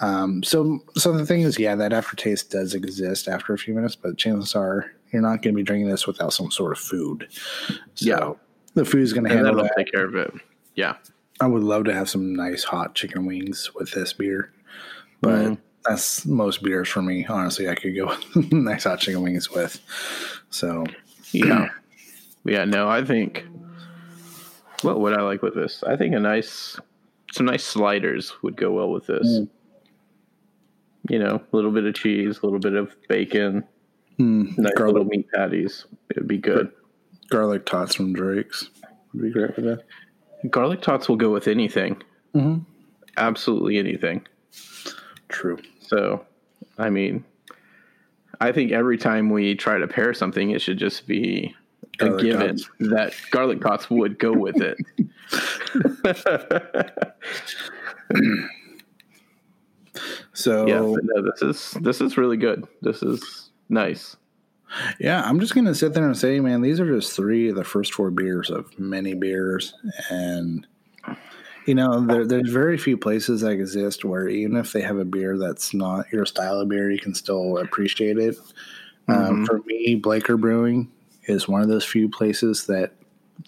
Um, 0.00 0.42
so 0.44 0.78
so 0.96 1.12
the 1.12 1.26
thing 1.26 1.40
is, 1.40 1.58
yeah, 1.58 1.74
that 1.74 1.92
aftertaste 1.92 2.50
does 2.52 2.72
exist 2.74 3.26
after 3.26 3.52
a 3.52 3.58
few 3.58 3.74
minutes, 3.74 3.96
but 3.96 4.16
chances 4.16 4.54
are 4.54 4.92
you're 5.12 5.22
not 5.22 5.42
going 5.42 5.54
to 5.54 5.56
be 5.56 5.62
drinking 5.62 5.88
this 5.88 6.06
without 6.06 6.32
some 6.32 6.50
sort 6.50 6.72
of 6.72 6.78
food. 6.78 7.28
So 7.94 8.06
Yeah. 8.06 8.32
the 8.74 8.84
food's 8.84 9.12
going 9.12 9.24
to 9.24 9.30
handle 9.30 9.54
that'll 9.54 9.62
that. 9.64 9.74
take 9.76 9.92
care 9.92 10.04
of 10.04 10.14
it. 10.14 10.32
Yeah. 10.74 10.96
I 11.40 11.46
would 11.46 11.62
love 11.62 11.84
to 11.84 11.94
have 11.94 12.08
some 12.08 12.34
nice 12.34 12.64
hot 12.64 12.94
chicken 12.94 13.24
wings 13.26 13.70
with 13.74 13.90
this 13.92 14.12
beer, 14.12 14.52
but 15.20 15.30
Mhm. 15.46 15.58
that's 15.84 16.26
most 16.26 16.62
beers 16.62 16.88
for 16.88 17.00
me. 17.02 17.24
Honestly, 17.26 17.68
I 17.68 17.74
could 17.74 17.94
go 17.94 18.06
with 18.34 18.52
nice 18.52 18.84
hot 18.84 19.00
chicken 19.00 19.22
wings 19.22 19.50
with. 19.50 19.80
So 20.50 20.84
Yeah. 21.32 21.68
yeah, 22.44 22.64
no, 22.64 22.88
I 22.88 23.04
think 23.04 23.46
what 24.82 25.00
would 25.00 25.12
I 25.16 25.22
like 25.22 25.42
with 25.42 25.54
this? 25.54 25.82
I 25.84 25.96
think 25.96 26.14
a 26.14 26.20
nice 26.20 26.78
some 27.32 27.46
nice 27.46 27.62
sliders 27.64 28.32
would 28.42 28.56
go 28.56 28.72
well 28.72 28.90
with 28.90 29.06
this. 29.06 29.26
Mm. 29.28 29.48
You 31.10 31.18
know, 31.18 31.42
a 31.52 31.56
little 31.56 31.70
bit 31.70 31.84
of 31.84 31.94
cheese, 31.94 32.38
a 32.42 32.46
little 32.46 32.58
bit 32.58 32.74
of 32.74 32.94
bacon, 33.08 33.64
mm, 34.18 34.56
nice 34.58 34.72
garlic, 34.74 34.94
little 34.94 35.08
meat 35.08 35.26
patties. 35.34 35.84
It 36.10 36.16
would 36.16 36.28
be 36.28 36.38
good. 36.38 36.70
garlic 37.30 37.64
tots 37.66 37.94
from 37.94 38.12
Drake's 38.12 38.70
would 39.12 39.22
be 39.22 39.30
great 39.30 39.54
for 39.54 39.60
that. 39.62 39.84
Garlic 40.50 40.82
tots 40.82 41.08
will 41.08 41.16
go 41.16 41.30
with 41.32 41.48
anything. 41.48 42.00
Mhm. 42.34 42.64
Absolutely 43.16 43.78
anything. 43.78 44.26
True. 45.28 45.58
So, 45.80 46.24
I 46.78 46.90
mean, 46.90 47.24
I 48.40 48.52
think 48.52 48.70
every 48.72 48.96
time 48.98 49.30
we 49.30 49.54
try 49.56 49.78
to 49.78 49.88
pair 49.88 50.14
something, 50.14 50.50
it 50.50 50.62
should 50.62 50.78
just 50.78 51.06
be 51.06 51.54
a 52.00 52.04
Garlic 52.08 52.22
given 52.22 52.56
tots. 52.58 52.68
that 52.78 53.14
garlic 53.32 53.60
tots 53.60 53.90
would 53.90 54.18
go 54.18 54.32
with 54.32 54.56
it. 54.62 54.78
So 60.32 60.66
yeah, 60.68 60.74
yeah, 60.80 60.96
no, 61.02 61.30
this 61.32 61.42
is 61.42 61.70
this 61.82 62.00
is 62.00 62.16
really 62.16 62.36
good. 62.36 62.66
This 62.82 63.02
is 63.02 63.47
nice. 63.68 64.16
Yeah, 64.98 65.22
I'm 65.24 65.40
just 65.40 65.54
gonna 65.54 65.74
sit 65.74 65.94
there 65.94 66.06
and 66.06 66.16
say, 66.16 66.40
man, 66.40 66.60
these 66.60 66.78
are 66.80 66.86
just 66.86 67.14
three 67.16 67.48
of 67.48 67.56
the 67.56 67.64
first 67.64 67.94
four 67.94 68.10
beers 68.10 68.50
of 68.50 68.78
many 68.78 69.14
beers, 69.14 69.74
and 70.10 70.66
you 71.66 71.74
know, 71.74 72.06
there, 72.06 72.26
there's 72.26 72.50
very 72.50 72.78
few 72.78 72.96
places 72.96 73.42
that 73.42 73.50
exist 73.52 74.04
where 74.04 74.28
even 74.28 74.56
if 74.56 74.72
they 74.72 74.80
have 74.80 74.98
a 74.98 75.04
beer 75.04 75.36
that's 75.38 75.74
not 75.74 76.10
your 76.12 76.24
style 76.24 76.60
of 76.60 76.68
beer, 76.68 76.90
you 76.90 76.98
can 76.98 77.14
still 77.14 77.58
appreciate 77.58 78.18
it. 78.18 78.36
Um, 79.08 79.38
for 79.44 79.60
me, 79.66 79.96
Blaker 79.96 80.36
Brewing 80.36 80.90
is 81.24 81.48
one 81.48 81.62
of 81.62 81.68
those 81.68 81.84
few 81.84 82.08
places 82.08 82.66
that 82.66 82.92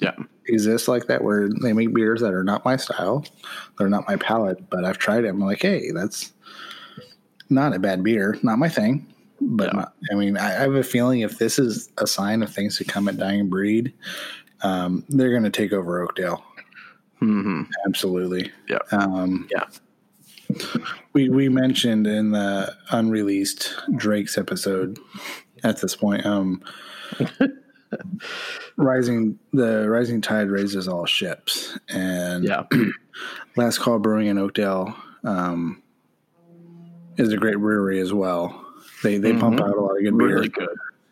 Yeah, 0.01 0.15
exist 0.47 0.89
like 0.89 1.07
that 1.07 1.23
where 1.25 1.49
they 1.63 1.73
make 1.73 1.95
beers 1.95 2.21
that 2.21 2.35
are 2.35 2.45
not 2.45 2.65
my 2.65 2.77
style, 2.77 3.25
they're 3.79 3.89
not 3.89 4.09
my 4.09 4.17
palate, 4.17 4.69
but 4.71 4.85
I've 4.85 4.99
tried 4.99 5.25
it. 5.25 5.29
I'm 5.29 5.41
like, 5.41 5.63
hey, 5.63 5.91
that's 5.93 6.33
not 7.49 7.75
a 7.75 7.79
bad 7.79 8.03
beer, 8.05 8.39
not 8.43 8.59
my 8.59 8.69
thing. 8.69 9.10
But 9.41 9.73
Yeah. 9.75 9.85
I 10.13 10.15
mean, 10.15 10.37
I, 10.37 10.49
I 10.49 10.61
have 10.61 10.75
a 10.75 10.83
feeling 10.83 11.21
if 11.21 11.39
this 11.39 11.59
is 11.59 11.89
a 11.99 12.07
sign 12.07 12.43
of 12.43 12.53
things 12.53 12.77
to 12.79 12.85
come 12.85 13.09
at 13.09 13.17
Dying 13.17 13.49
Breed, 13.49 13.93
um, 14.63 15.05
they're 15.09 15.31
going 15.31 15.45
to 15.45 15.51
take 15.51 15.73
over 15.73 16.03
Oakdale. 16.03 16.43
hmm 17.19 17.63
Absolutely. 17.87 18.51
yeah, 18.69 18.79
Um, 18.93 19.49
yeah. 19.51 19.65
we 21.13 21.29
we 21.29 21.49
mentioned 21.49 22.07
in 22.07 22.33
the 22.33 22.75
unreleased 22.91 23.73
Drake's 23.97 24.37
episode 24.37 24.99
at 25.65 25.81
this 25.81 25.95
point. 25.97 26.27
Um, 26.27 26.63
rising 28.77 29.39
the 29.53 29.89
rising 29.89 30.21
tide 30.21 30.49
raises 30.51 30.89
all 30.89 31.07
ships, 31.07 31.79
and 31.89 32.45
Yeah, 32.45 32.65
Last 33.57 33.79
Call 33.79 33.99
Brewing 33.99 34.27
in 34.29 34.39
Oakdale 34.39 34.95
um, 35.25 35.83
is 37.17 37.33
a 37.33 37.37
great 37.37 37.57
brewery 37.59 38.01
as 38.01 38.13
well. 38.13 38.67
They 39.03 39.19
they 39.19 39.33
pump 39.33 39.61
out 39.61 39.77
a 39.77 39.81
lot 39.81 39.97
of 39.97 40.03
good 40.03 40.17
beer. 40.19 40.27
really 40.29 40.49
good. 40.49 40.69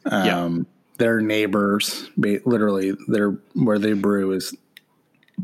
yeah. 0.07 0.40
Um, 0.42 0.66
Their 0.98 1.20
neighbors, 1.20 2.11
literally, 2.16 2.92
their 3.09 3.31
where 3.55 3.79
they 3.79 3.92
brew 3.94 4.33
is 4.33 4.55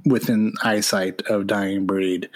within 0.04 0.52
eyesight 0.62 1.22
of 1.28 1.46
Dying 1.46 1.87
Breed, 1.87 2.28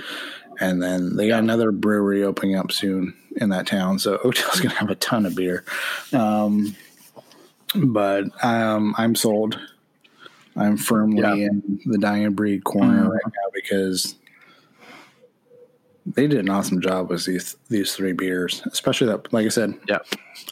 and 0.60 0.82
then 0.82 1.16
they 1.16 1.28
got 1.28 1.40
another 1.42 1.72
brewery 1.72 2.22
opening 2.22 2.54
up 2.56 2.70
soon 2.72 3.14
in 3.36 3.48
that 3.50 3.66
town. 3.66 3.98
So 3.98 4.18
Oakdale's 4.24 4.60
gonna 4.60 4.74
have 4.74 4.90
a 4.90 4.94
ton 4.94 5.26
of 5.26 5.34
beer. 5.34 5.64
Um, 6.12 6.76
but 7.74 8.24
um, 8.44 8.94
I'm 8.96 9.14
sold. 9.14 9.58
I'm 10.56 10.76
firmly 10.76 11.20
Yeah. 11.22 11.34
in 11.34 11.80
the 11.86 11.98
Dying 11.98 12.32
Breed 12.32 12.64
corner 12.64 13.08
right 13.10 13.22
now 13.26 13.50
because 13.54 14.16
they 16.14 16.26
did 16.26 16.38
an 16.40 16.48
awesome 16.48 16.80
job 16.80 17.10
with 17.10 17.24
these 17.24 17.56
these 17.68 17.94
three 17.94 18.12
beers, 18.12 18.62
especially 18.66 19.08
that. 19.08 19.32
Like 19.32 19.46
I 19.46 19.50
said, 19.50 19.74
Yeah, 19.88 19.98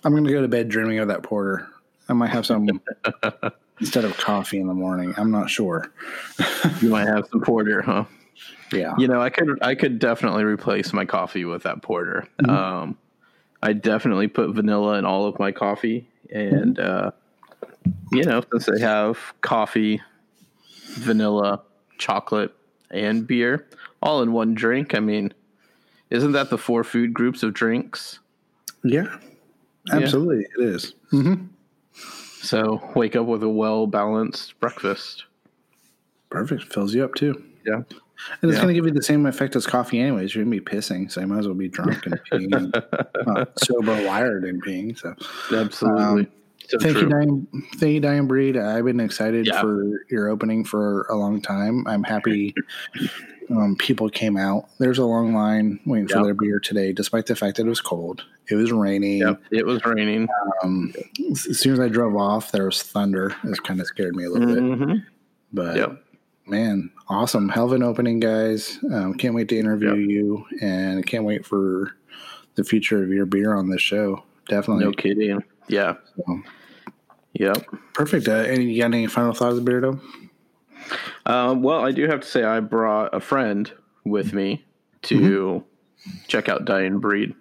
I'm 0.04 0.12
going 0.12 0.24
to 0.24 0.32
go 0.32 0.42
to 0.42 0.48
bed 0.48 0.68
dreaming 0.68 0.98
of 0.98 1.08
that 1.08 1.22
porter. 1.22 1.68
I 2.08 2.12
might 2.12 2.30
have 2.30 2.46
some 2.46 2.68
instead 3.80 4.04
of 4.04 4.16
coffee 4.16 4.60
in 4.60 4.66
the 4.66 4.74
morning. 4.74 5.14
I'm 5.16 5.30
not 5.30 5.50
sure. 5.50 5.90
you 6.80 6.88
might 6.88 7.06
have 7.08 7.26
some 7.30 7.40
porter, 7.40 7.82
huh? 7.82 8.04
Yeah. 8.72 8.94
You 8.98 9.08
know, 9.08 9.20
I 9.20 9.30
could 9.30 9.62
I 9.62 9.74
could 9.74 9.98
definitely 9.98 10.44
replace 10.44 10.92
my 10.92 11.04
coffee 11.04 11.44
with 11.44 11.62
that 11.64 11.82
porter. 11.82 12.28
Um, 12.48 12.98
I 13.62 13.72
definitely 13.72 14.28
put 14.28 14.50
vanilla 14.50 14.98
in 14.98 15.04
all 15.04 15.26
of 15.26 15.38
my 15.38 15.52
coffee, 15.52 16.08
and 16.30 16.78
uh, 16.78 17.10
you 18.12 18.24
know, 18.24 18.42
since 18.52 18.66
they 18.66 18.80
have 18.80 19.18
coffee, 19.40 20.00
vanilla, 20.94 21.62
chocolate, 21.98 22.52
and 22.90 23.26
beer 23.26 23.66
all 24.02 24.22
in 24.22 24.32
one 24.32 24.54
drink, 24.54 24.94
I 24.94 25.00
mean, 25.00 25.32
isn't 26.10 26.32
that 26.32 26.50
the 26.50 26.58
four 26.58 26.84
food 26.84 27.12
groups 27.14 27.42
of 27.42 27.54
drinks? 27.54 28.18
Yeah. 28.84 29.16
Absolutely, 29.90 30.46
it 30.58 30.64
is. 30.64 30.94
So 32.42 32.80
wake 32.94 33.16
up 33.16 33.26
with 33.26 33.42
a 33.42 33.48
well 33.48 33.86
balanced 33.86 34.58
breakfast. 34.60 35.24
Perfect. 36.30 36.72
Fills 36.72 36.94
you 36.94 37.04
up 37.04 37.14
too. 37.14 37.42
Yeah. 37.64 37.74
And 37.76 37.84
it's 38.50 38.54
Yeah. 38.54 38.62
going 38.62 38.68
to 38.68 38.74
give 38.74 38.86
you 38.86 38.92
the 38.92 39.02
same 39.02 39.26
effect 39.26 39.56
as 39.56 39.66
coffee, 39.66 40.00
anyways. 40.00 40.34
You're 40.34 40.44
going 40.44 40.56
to 40.58 40.60
be 40.64 40.76
pissing, 40.76 41.10
so 41.10 41.20
you 41.20 41.26
might 41.26 41.40
as 41.40 41.46
well 41.46 41.54
be 41.54 41.68
drunk 41.68 42.06
and 42.06 42.18
peeing, 42.32 42.54
and, 42.56 42.76
uh, 43.28 43.44
sober, 43.62 44.06
wired, 44.06 44.44
and 44.44 44.62
peeing. 44.64 44.98
So, 44.98 45.14
Absolutely. 45.56 46.28
So 46.68 46.78
thank 46.78 46.96
you. 46.96 47.08
Diane. 47.08 47.46
Thank 47.76 47.92
you, 47.94 48.00
Dying 48.00 48.26
Breed. 48.26 48.56
I've 48.56 48.84
been 48.84 49.00
excited 49.00 49.46
Yeah. 49.46 49.60
for 49.60 50.04
your 50.10 50.28
opening 50.28 50.64
for 50.64 51.02
a 51.10 51.14
long 51.16 51.40
time. 51.40 51.86
I'm 51.86 52.02
happy 52.02 52.54
um, 53.50 53.76
people 53.76 54.08
came 54.10 54.36
out. 54.36 54.68
There's 54.78 54.98
a 54.98 55.04
long 55.04 55.32
line 55.34 55.78
waiting 55.86 56.08
for 56.08 56.24
their 56.24 56.34
beer 56.34 56.58
today, 56.58 56.92
despite 56.92 57.26
the 57.26 57.36
fact 57.36 57.56
that 57.58 57.66
it 57.66 57.68
was 57.68 57.80
cold. 57.80 58.24
It 58.50 58.56
was 58.56 58.72
raining. 58.72 59.18
Yep, 59.18 59.42
it 59.52 59.66
was 59.66 59.84
raining. 59.84 60.26
Um, 60.64 60.92
as 61.30 61.58
soon 61.58 61.72
as 61.74 61.80
I 61.80 61.88
drove 61.88 62.16
off, 62.16 62.50
there 62.52 62.64
was 62.64 62.82
thunder. 62.82 63.34
It 63.44 63.62
kind 63.62 63.80
of 63.80 63.86
scared 63.86 64.16
me 64.16 64.24
a 64.24 64.30
little 64.30 64.48
bit. 64.48 64.58
Mhm. 64.62 65.04
But 65.52 65.76
Yep. 65.76 66.02
man, 66.46 66.90
awesome. 67.08 67.48
Hell 67.48 67.66
of 67.66 67.72
an 67.72 67.82
opening, 67.84 68.18
guys. 68.18 68.78
Um, 68.92 69.14
can't 69.14 69.34
wait 69.34 69.48
to 69.50 69.58
interview 69.58 69.90
Yep. 69.94 70.10
you 70.10 70.44
and 70.60 71.06
can't 71.06 71.24
wait 71.24 71.46
for 71.46 71.92
the 72.56 72.64
future 72.64 73.02
of 73.02 73.10
your 73.10 73.26
beer 73.26 73.54
on 73.54 73.68
this 73.70 73.80
show. 73.82 74.24
Definitely. 74.48 74.84
No 74.86 74.92
kidding. 74.92 75.42
Yeah. 75.68 75.94
So, 76.16 76.42
Yep. 77.34 77.66
perfect. 77.92 78.28
Uh, 78.28 78.32
any, 78.32 78.64
you 78.72 78.80
got 78.80 78.86
any 78.86 79.06
final 79.06 79.34
thoughts, 79.34 79.58
Beardo? 79.60 80.00
Um, 81.26 81.62
well, 81.62 81.84
I 81.84 81.92
do 81.92 82.06
have 82.06 82.20
to 82.20 82.26
say, 82.26 82.44
I 82.44 82.60
brought 82.60 83.14
a 83.14 83.20
friend 83.20 83.70
with 84.04 84.32
me 84.32 84.64
to 85.02 85.62
check 86.28 86.48
out 86.48 86.64
Dying 86.64 86.98
Breed, 86.98 87.34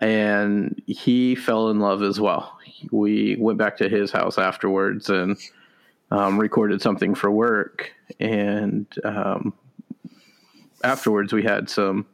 and 0.00 0.82
he 0.86 1.34
fell 1.36 1.70
in 1.70 1.80
love 1.80 2.02
as 2.02 2.20
well. 2.20 2.58
We 2.90 3.36
went 3.38 3.58
back 3.58 3.78
to 3.78 3.88
his 3.88 4.10
house 4.10 4.36
afterwards 4.36 5.08
and 5.08 5.38
um, 6.10 6.38
recorded 6.38 6.82
something 6.82 7.14
for 7.14 7.30
work, 7.30 7.92
and 8.20 8.86
um, 9.04 9.54
afterwards 10.82 11.32
we 11.32 11.42
had 11.42 11.70
some. 11.70 12.04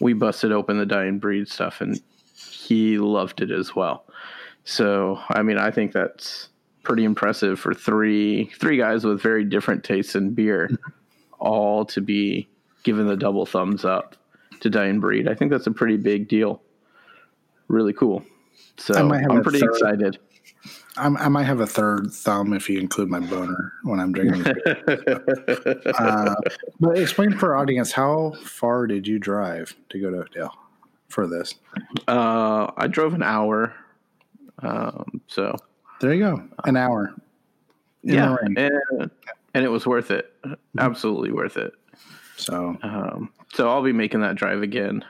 We 0.00 0.14
busted 0.14 0.50
open 0.50 0.78
the 0.78 0.86
Dying 0.86 1.18
Breed 1.18 1.46
stuff, 1.48 1.80
and 1.82 2.00
he 2.34 2.98
loved 2.98 3.40
it 3.42 3.50
as 3.50 3.76
well. 3.76 4.04
So, 4.64 5.18
I 5.30 5.42
mean, 5.42 5.58
I 5.58 5.70
think 5.70 5.92
that's 5.92 6.48
pretty 6.82 7.04
impressive 7.04 7.58
for 7.58 7.74
three 7.74 8.50
three 8.58 8.76
guys 8.76 9.04
with 9.04 9.20
very 9.20 9.44
different 9.44 9.84
tastes 9.84 10.14
in 10.14 10.34
beer, 10.34 10.70
all 11.38 11.84
to 11.86 12.00
be 12.00 12.48
given 12.82 13.06
the 13.06 13.16
double 13.16 13.46
thumbs 13.46 13.84
up 13.84 14.16
to 14.60 14.70
Dying 14.70 15.00
Breed. 15.00 15.28
I 15.28 15.34
think 15.34 15.50
that's 15.50 15.66
a 15.66 15.70
pretty 15.72 15.96
big 15.96 16.28
deal. 16.28 16.62
Really 17.68 17.92
cool. 17.92 18.24
So 18.76 18.94
I 18.94 19.02
might 19.02 19.20
have 19.20 19.30
I'm 19.30 19.42
pretty 19.42 19.60
third- 19.60 19.70
excited. 19.70 20.18
I'm, 20.96 21.16
I 21.16 21.28
might 21.28 21.44
have 21.44 21.60
a 21.60 21.66
third 21.66 22.12
thumb 22.12 22.52
if 22.52 22.68
you 22.68 22.78
include 22.78 23.08
my 23.08 23.20
boner 23.20 23.72
when 23.84 24.00
I'm 24.00 24.12
drinking 24.12 24.44
uh, 24.66 26.34
but 26.80 26.98
explain 26.98 27.38
for 27.38 27.54
our 27.54 27.62
audience 27.62 27.92
how 27.92 28.34
far 28.44 28.86
did 28.86 29.06
you 29.06 29.18
drive 29.18 29.74
to 29.90 29.98
go 30.00 30.10
to 30.10 30.18
Oakdale 30.18 30.52
for 31.08 31.26
this? 31.26 31.54
Uh, 32.08 32.70
I 32.76 32.88
drove 32.88 33.14
an 33.14 33.22
hour. 33.22 33.74
Um, 34.62 35.20
so 35.26 35.56
There 36.00 36.12
you 36.14 36.20
go. 36.20 36.42
An 36.64 36.76
hour. 36.76 37.14
In 38.02 38.14
yeah, 38.14 38.36
and, 38.40 39.10
and 39.54 39.64
it 39.64 39.68
was 39.68 39.86
worth 39.86 40.10
it. 40.10 40.32
Absolutely 40.78 41.32
worth 41.32 41.56
it. 41.56 41.72
So 42.36 42.76
Um, 42.82 43.30
so 43.52 43.68
I'll 43.68 43.82
be 43.82 43.92
making 43.92 44.20
that 44.20 44.36
drive 44.36 44.62
again. 44.62 45.04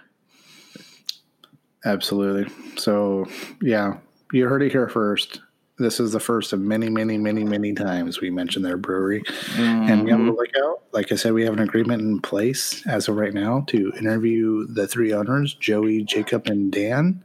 Absolutely. 1.84 2.52
So, 2.76 3.26
yeah, 3.62 3.98
you 4.32 4.48
heard 4.48 4.62
it 4.62 4.72
here 4.72 4.88
first. 4.88 5.40
This 5.78 5.98
is 5.98 6.12
the 6.12 6.20
first 6.20 6.52
of 6.52 6.60
many, 6.60 6.90
many, 6.90 7.16
many, 7.16 7.42
many 7.42 7.72
times 7.72 8.20
we 8.20 8.28
mentioned 8.28 8.66
their 8.66 8.76
brewery. 8.76 9.22
And 9.56 10.04
be 10.04 10.12
on 10.12 10.26
the 10.26 10.32
lookout. 10.32 10.82
Like 10.92 11.10
I 11.10 11.14
said, 11.14 11.32
we 11.32 11.44
have 11.44 11.54
an 11.54 11.62
agreement 11.62 12.02
in 12.02 12.20
place 12.20 12.86
as 12.86 13.08
of 13.08 13.16
right 13.16 13.32
now 13.32 13.64
to 13.68 13.90
interview 13.98 14.66
the 14.66 14.86
three 14.86 15.14
owners, 15.14 15.54
Joey, 15.54 16.04
Jacob, 16.04 16.48
and 16.48 16.70
Dan. 16.70 17.24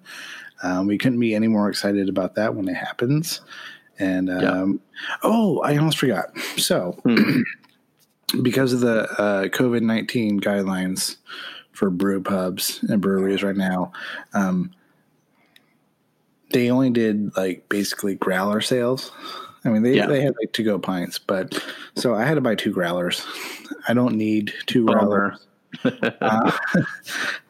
Um, 0.64 0.88
we 0.88 0.98
couldn't 0.98 1.20
be 1.20 1.36
any 1.36 1.48
more 1.48 1.70
excited 1.70 2.10
about 2.10 2.36
that 2.36 2.56
when 2.56 2.68
it 2.68 2.76
happens. 2.76 3.42
And 4.00 4.30
um, 4.30 4.82
oh, 5.24 5.60
I 5.62 5.78
almost 5.78 5.98
forgot. 5.98 6.38
So, 6.58 6.98
because 8.42 8.74
of 8.74 8.82
the 8.82 9.04
uh, 9.20 9.44
COVID 9.46 9.82
19 9.82 10.40
guidelines 10.42 11.18
for 11.72 11.90
brew 11.90 12.22
pubs 12.22 12.84
and 12.90 13.02
breweries 13.02 13.44
right 13.44 13.56
now, 13.56 13.92
um, 14.34 14.72
they 16.52 16.70
only 16.70 16.90
did 16.90 17.36
like 17.36 17.68
basically 17.70 18.16
growler 18.16 18.62
sales. 18.62 19.12
I 19.64 19.70
mean, 19.70 19.84
they, 19.84 19.96
Yeah. 19.96 20.06
they 20.08 20.22
had 20.22 20.36
like 20.40 20.54
to 20.54 20.64
go 20.64 20.78
pints, 20.78 21.18
but 21.18 21.62
so 21.96 22.14
I 22.14 22.24
had 22.24 22.36
to 22.36 22.42
buy 22.42 22.56
two 22.56 22.72
growlers. 22.72 23.26
I 23.88 23.94
don't 23.94 24.16
need 24.16 24.54
two 24.68 24.86
growlers. 24.86 25.40
Uh, 25.84 26.52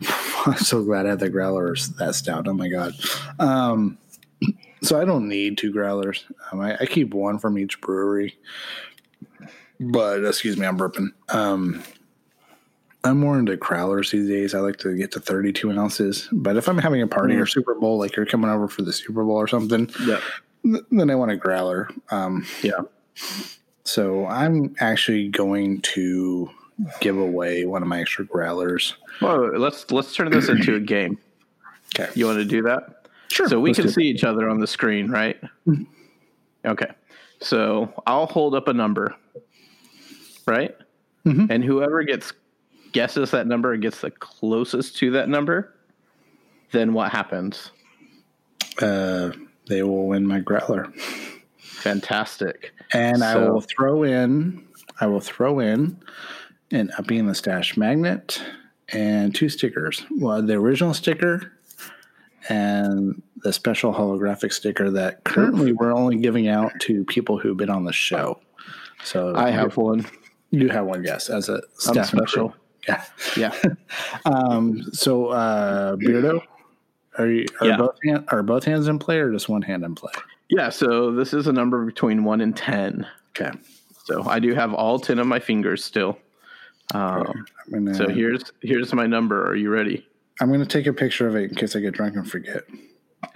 I'm 0.46 0.58
so 0.58 0.84
glad 0.84 1.06
I 1.06 1.10
had 1.10 1.20
the 1.20 1.30
growlers 1.30 1.90
that 1.98 2.16
stout. 2.16 2.48
Oh 2.48 2.54
my 2.54 2.70
god. 2.70 2.94
Um, 3.40 3.98
so 4.82 5.00
I 5.00 5.06
don't 5.06 5.28
need 5.28 5.58
two 5.58 5.72
growlers. 5.72 6.26
Um, 6.52 6.60
I, 6.62 6.78
I 6.80 6.86
keep 6.86 7.14
one 7.14 7.40
from 7.40 7.58
each 7.58 7.82
brewery. 7.82 8.38
But 9.80 10.24
excuse 10.24 10.58
me, 10.58 10.66
I'm 10.66 10.78
burping. 10.78 11.10
Um, 11.30 11.84
I'm 13.04 13.20
more 13.20 13.38
into 13.38 13.56
crowlers 13.58 14.12
these 14.12 14.28
days. 14.28 14.56
I 14.56 14.60
like 14.60 14.78
to 14.78 14.96
get 14.96 15.12
to 15.14 15.20
32 15.20 15.72
ounces. 15.72 16.28
But 16.32 16.58
if 16.58 16.68
I'm 16.68 16.78
having 16.78 17.02
a 17.02 17.08
party 17.08 17.36
or 17.36 17.46
Super 17.46 17.76
Bowl, 17.76 18.00
like 18.00 18.16
you're 18.16 18.26
coming 18.26 18.50
over 18.50 18.68
for 18.68 18.82
the 18.84 18.94
Super 18.94 19.24
Bowl 19.24 19.36
or 19.36 19.48
something, 19.48 19.90
Yeah. 20.06 20.20
th- 20.64 20.84
then 20.92 21.10
I 21.10 21.16
want 21.16 21.32
a 21.32 21.36
growler. 21.36 21.90
Um, 22.10 22.46
Yeah. 22.64 22.82
so 23.84 24.26
I'm 24.28 24.76
actually 24.80 25.28
going 25.28 25.82
to 25.82 26.50
give 27.00 27.18
away 27.18 27.66
one 27.66 27.82
of 27.82 27.88
my 27.88 28.02
extra 28.02 28.26
growlers. 28.26 28.96
Well, 29.22 29.58
let's 29.58 29.92
let's 29.92 30.14
turn 30.14 30.30
this 30.32 30.50
into 30.50 30.76
a 30.76 30.80
game. 30.80 31.18
Okay. 31.98 32.12
You 32.14 32.26
want 32.26 32.40
to 32.40 32.46
do 32.46 32.62
that? 32.64 33.08
Sure. 33.30 33.48
So 33.48 33.58
we 33.58 33.74
can 33.74 33.88
see 33.88 34.04
each 34.04 34.26
other 34.26 34.50
on 34.50 34.60
the 34.60 34.68
screen, 34.68 35.10
right? 35.10 35.40
Okay. 36.66 36.92
So 37.40 37.94
I'll 38.06 38.26
hold 38.26 38.54
up 38.54 38.68
a 38.68 38.74
number, 38.74 39.16
right? 40.46 40.76
Mhm. 41.26 41.50
And 41.50 41.64
whoever 41.64 42.04
gets 42.04 42.34
guesses 42.92 43.32
that 43.32 43.48
number 43.48 43.72
and 43.72 43.82
gets 43.82 44.02
the 44.02 44.12
closest 44.12 44.98
to 44.98 45.12
that 45.12 45.30
number, 45.30 45.74
then 46.72 46.92
what 46.92 47.12
happens? 47.14 47.72
Uh, 48.82 49.32
they 49.70 49.84
will 49.84 50.08
win 50.08 50.26
my 50.26 50.40
growler. 50.40 50.92
Fantastic. 51.58 52.74
And 52.94 53.24
I 53.24 53.38
will 53.38 53.62
throw 53.62 54.04
in, 54.04 54.68
I 55.00 55.08
will 55.08 55.22
throw 55.22 55.60
in 55.60 55.98
an 56.76 56.92
Uppy 56.98 57.18
in 57.18 57.28
the 57.28 57.36
Stash 57.36 57.78
magnet 57.78 58.42
and 58.90 59.34
two 59.34 59.50
stickers. 59.50 60.04
Well, 60.20 60.42
the 60.42 60.54
original 60.54 60.94
sticker 60.94 61.52
and 62.50 63.22
the 63.38 63.52
special 63.54 63.94
holographic 63.94 64.54
sticker 64.54 64.92
that 64.92 65.24
currently 65.24 65.72
we're 65.74 65.94
only 65.94 66.18
giving 66.18 66.48
out 66.48 66.72
to 66.82 67.04
people 67.06 67.38
who've 67.38 67.58
been 67.58 67.70
on 67.70 67.86
the 67.86 67.94
show. 67.94 68.40
So 69.04 69.36
I 69.36 69.50
have 69.52 69.78
one. 69.78 70.06
you 70.52 70.70
have 70.70 70.86
one, 70.86 71.04
yes, 71.04 71.30
as 71.30 71.50
a 71.50 71.56
I'm 71.56 71.62
staff 71.78 72.14
member. 72.14 72.28
special. 72.28 72.56
Yeah. 72.88 73.04
Yeah. 73.36 73.54
Um, 74.26 74.82
so 74.94 75.28
uh, 75.28 75.96
Beardo, 75.98 76.42
are 77.18 77.28
you 77.28 77.46
are 77.62 77.68
Yeah. 77.68 77.78
both 77.78 77.96
hand, 78.04 78.26
are 78.30 78.42
both 78.44 78.64
hands 78.64 78.88
in 78.88 78.98
play 79.00 79.20
or 79.20 79.32
just 79.32 79.50
one 79.50 79.62
hand 79.62 79.84
in 79.84 79.94
play? 79.96 80.12
Yeah. 80.50 80.70
So 80.70 81.12
this 81.12 81.34
is 81.34 81.46
a 81.48 81.54
number 81.54 81.86
between 81.86 82.24
one 82.24 82.42
and 82.42 82.56
10. 82.56 83.06
Okay. 83.30 83.52
So 84.06 84.24
I 84.28 84.40
do 84.40 84.54
have 84.54 84.74
all 84.74 85.00
10 85.00 85.20
of 85.20 85.28
my 85.28 85.40
fingers 85.40 85.84
still. 85.84 86.18
Um, 86.94 87.46
gonna, 87.72 87.96
so 87.96 88.08
here's 88.08 88.44
here's 88.62 88.94
my 88.94 89.08
number. 89.08 89.48
Are 89.48 89.56
you 89.56 89.70
ready? 89.70 90.08
I'm 90.40 90.52
gonna 90.52 90.66
take 90.66 90.88
a 90.88 90.94
picture 90.94 91.28
of 91.28 91.36
it 91.36 91.50
in 91.50 91.56
case 91.56 91.76
I 91.76 91.80
get 91.80 91.94
drunk 91.94 92.16
and 92.16 92.30
forget. 92.30 92.64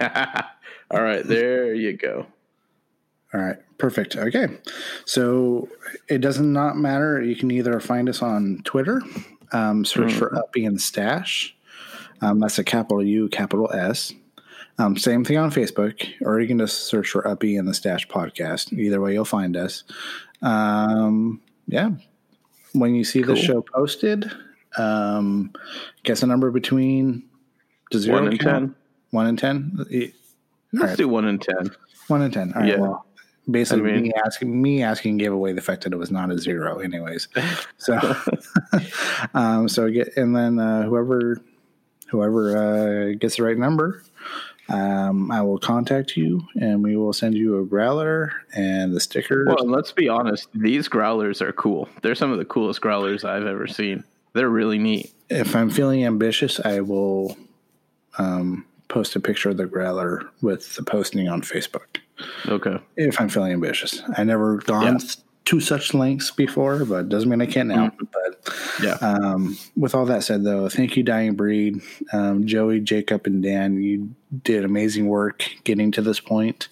all 0.90 1.02
right, 1.02 1.24
there 1.24 1.74
you 1.74 1.96
go. 1.96 2.26
All 3.32 3.40
right, 3.40 3.56
perfect. 3.78 4.16
Okay, 4.16 4.48
so 5.04 5.68
it 6.08 6.18
does 6.20 6.40
not 6.40 6.76
matter. 6.76 7.22
You 7.22 7.36
can 7.36 7.50
either 7.50 7.78
find 7.80 8.08
us 8.08 8.22
on 8.22 8.60
Twitter, 8.64 9.02
um, 9.52 9.84
search 9.84 10.12
for 10.12 10.34
Uppy 10.36 10.64
and 10.64 10.80
Stash. 10.80 11.56
Um, 12.22 12.40
that's 12.40 12.58
a 12.58 12.64
capital 12.64 13.02
U, 13.02 13.28
capital 13.28 13.72
S. 13.72 14.12
Um, 14.78 14.96
same 14.96 15.24
thing 15.24 15.36
on 15.36 15.50
Facebook, 15.50 16.08
or 16.22 16.40
you 16.40 16.48
can 16.48 16.58
just 16.58 16.86
search 16.86 17.10
for 17.10 17.26
Uppy 17.26 17.56
and 17.56 17.68
the 17.68 17.74
Stash 17.74 18.08
podcast. 18.08 18.72
Either 18.72 19.00
way, 19.00 19.12
you'll 19.12 19.24
find 19.24 19.56
us. 19.56 19.84
Um, 20.42 21.40
yeah, 21.66 21.90
when 22.72 22.94
you 22.94 23.04
see 23.04 23.22
the 23.22 23.36
show 23.36 23.62
posted, 23.62 24.30
um, 24.76 25.52
guess 26.04 26.22
a 26.22 26.26
number 26.26 26.50
between 26.50 27.24
does 27.90 28.02
zero 28.02 28.22
One 28.22 28.28
and 28.28 28.40
count? 28.40 28.64
10. 28.66 28.74
One 29.10 29.26
and 29.26 29.38
ten. 29.38 29.72
Let's 29.78 30.14
right. 30.72 30.96
do 30.96 31.08
one 31.08 31.26
and 31.26 31.42
10. 31.42 31.70
One 32.06 32.22
and 32.22 32.32
ten. 32.32 32.52
All 32.54 32.60
right. 32.60 32.70
Yeah. 32.70 32.76
Well, 32.76 33.06
basically, 33.50 33.90
I 33.90 33.94
mean- 33.94 34.02
me 34.04 34.12
asking 34.24 34.62
me 34.62 34.82
asking 34.82 35.18
gave 35.18 35.32
away 35.32 35.52
the 35.52 35.60
fact 35.60 35.84
that 35.84 35.92
it 35.92 35.96
was 35.96 36.10
not 36.10 36.30
a 36.30 36.38
zero, 36.38 36.78
anyways. 36.78 37.28
So, 37.78 37.98
um, 39.34 39.68
so 39.68 39.90
get 39.90 40.16
and 40.16 40.36
then 40.36 40.58
uh, 40.58 40.82
whoever 40.82 41.40
whoever 42.08 42.56
uh, 42.56 43.14
gets 43.18 43.36
the 43.36 43.42
right 43.42 43.56
number, 43.56 44.02
um, 44.70 45.30
I 45.30 45.42
will 45.42 45.58
contact 45.58 46.16
you 46.16 46.42
and 46.60 46.82
we 46.82 46.96
will 46.96 47.12
send 47.12 47.34
you 47.34 47.58
a 47.60 47.64
growler 47.64 48.32
and 48.54 48.94
the 48.94 49.00
stickers. 49.00 49.46
Well, 49.46 49.58
and 49.62 49.70
let's 49.70 49.92
be 49.92 50.08
honest. 50.08 50.48
These 50.54 50.88
growlers 50.88 51.42
are 51.42 51.52
cool. 51.52 51.88
They're 52.02 52.14
some 52.14 52.30
of 52.32 52.38
the 52.38 52.44
coolest 52.44 52.80
growlers 52.80 53.24
I've 53.24 53.46
ever 53.46 53.66
seen. 53.66 54.04
They're 54.32 54.48
really 54.48 54.78
neat. 54.78 55.12
if 55.28 55.54
I'm 55.56 55.70
feeling 55.70 56.04
ambitious, 56.04 56.60
I 56.64 56.80
will 56.80 57.36
um, 58.18 58.64
post 58.88 59.14
a 59.16 59.20
picture 59.20 59.50
of 59.50 59.56
the 59.56 59.66
growler 59.66 60.22
with 60.42 60.74
the 60.76 60.82
posting 60.82 61.28
on 61.28 61.42
Facebook. 61.42 61.98
Okay. 62.46 62.78
if 62.96 63.20
I'm 63.20 63.28
feeling 63.28 63.52
ambitious. 63.52 64.02
I 64.16 64.24
never 64.24 64.58
gone 64.58 64.98
Yeah. 65.00 65.08
to 65.46 65.60
such 65.60 65.94
lengths 65.94 66.30
before, 66.30 66.84
but 66.84 67.08
doesn't 67.08 67.28
mean 67.30 67.40
I 67.40 67.46
can't 67.46 67.68
now. 67.68 67.90
But 67.98 68.09
Yeah. 68.82 68.94
um, 69.00 69.56
with 69.76 69.94
all 69.94 70.06
that 70.06 70.22
said, 70.24 70.44
though, 70.44 70.68
thank 70.68 70.96
you, 70.96 71.02
Dying 71.02 71.34
Breed, 71.34 71.80
um, 72.12 72.46
Joey, 72.46 72.80
Jacob, 72.80 73.26
and 73.26 73.42
Dan. 73.42 73.82
You 73.82 74.10
did 74.42 74.64
amazing 74.64 75.06
work 75.08 75.44
getting 75.64 75.90
to 75.92 76.02
this 76.02 76.20
point. 76.20 76.68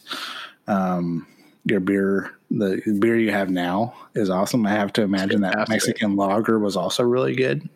Um, 0.66 1.26
your 1.64 1.80
beer, 1.80 2.30
the 2.50 2.80
beer 2.98 3.16
you 3.18 3.30
have 3.30 3.50
now, 3.50 3.94
is 4.14 4.30
awesome. 4.30 4.66
I 4.66 4.70
have 4.70 4.92
to 4.94 5.02
imagine 5.02 5.42
that. 5.42 5.68
Mexican 5.68 6.16
lager 6.16 6.58
was 6.58 6.76
also 6.76 7.02
really 7.04 7.34
good. 7.34 7.68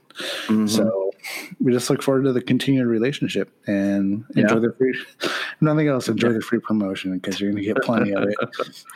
Mhm. 0.46 0.68
So 0.68 1.10
we 1.60 1.72
just 1.72 1.88
look 1.88 2.02
forward 2.02 2.24
to 2.24 2.32
the 2.32 2.40
continued 2.42 2.86
relationship 2.86 3.50
and 3.66 4.24
enjoy 4.36 4.54
Yeah. 4.54 4.60
the 4.60 4.72
free. 4.78 4.98
Nothing 5.60 5.88
else, 5.88 6.08
enjoy 6.08 6.32
the 6.32 6.40
free 6.40 6.58
promotion 6.58 7.12
because 7.18 7.40
you're 7.40 7.50
going 7.52 7.62
to 7.62 7.66
get 7.74 7.82
plenty 7.82 8.12
of 8.12 8.24
it, 8.24 8.36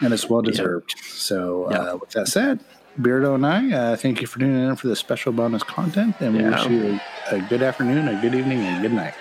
and 0.01 0.13
it's 0.13 0.29
well 0.29 0.43
deserved. 0.53 0.95
So 1.07 1.69
Yeah. 1.71 1.79
uh, 1.79 1.97
with 1.97 2.11
that 2.11 2.29
said, 2.29 2.61
Beardo 3.01 3.35
and 3.35 3.47
I 3.47 3.71
uh, 3.73 3.97
thank 3.97 4.21
you 4.21 4.27
for 4.27 4.39
tuning 4.39 4.67
in 4.69 4.77
for 4.77 4.89
this 4.89 4.99
special 4.99 5.33
bonus 5.33 5.63
content, 5.63 6.17
and 6.21 6.35
we 6.35 6.41
Yeah. 6.41 6.51
wish 6.51 6.67
you 6.71 6.99
a, 7.31 7.37
a 7.37 7.41
good 7.49 7.63
afternoon, 7.63 8.09
a 8.09 8.21
good 8.23 8.35
evening, 8.35 8.61
and 8.61 8.81
good 8.83 8.93
night. 8.93 9.15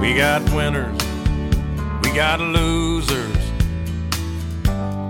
We 0.00 0.14
got 0.14 0.42
winners, 0.54 0.96
we 2.04 2.10
got 2.14 2.38
losers, 2.40 3.36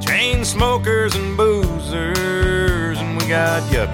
chain 0.05 0.45
smokers 0.45 1.15
and 1.15 1.37
boozers, 1.37 2.97
and 2.99 3.21
we 3.21 3.29
got 3.29 3.63
yuppies, 3.65 3.75
we 3.75 3.86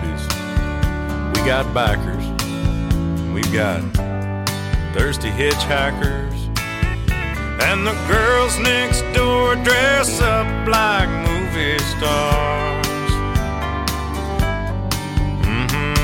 got 1.45 1.67
bikers, 1.75 2.25
we've 3.35 3.53
got 3.53 3.81
thirsty 4.95 5.29
hitchhikers, 5.29 6.39
and 7.61 7.85
the 7.85 7.93
girls 8.07 8.59
next 8.61 9.03
door 9.13 9.57
dress 9.57 10.21
up 10.21 10.47
like 10.69 11.09
movie 11.27 11.79
stars. 11.81 12.87
Mhm, 15.43 15.97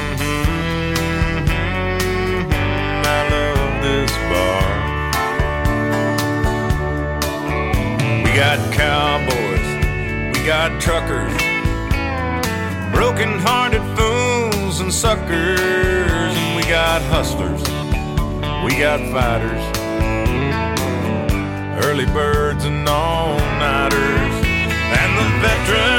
I 3.07 3.21
love 3.31 3.83
this 3.83 4.13
bar. 4.31 4.69
We 8.25 8.31
got 8.33 8.59
cowboys, 8.73 9.69
we 10.35 10.41
got 10.45 10.81
truckers, 10.81 11.33
broken 12.93 13.39
hearted 13.39 13.47
fools 13.49 13.58
and 14.89 14.95
suckers, 14.95 15.61
and 15.61 16.57
we 16.57 16.63
got 16.63 17.03
hustlers, 17.13 17.61
we 18.65 18.79
got 18.79 18.99
fighters, 19.13 19.63
early 21.85 22.07
birds 22.07 22.65
and 22.65 22.89
all 22.89 23.37
nighters, 23.37 24.47
and 24.97 25.11
the 25.19 25.47
veterans 25.47 25.98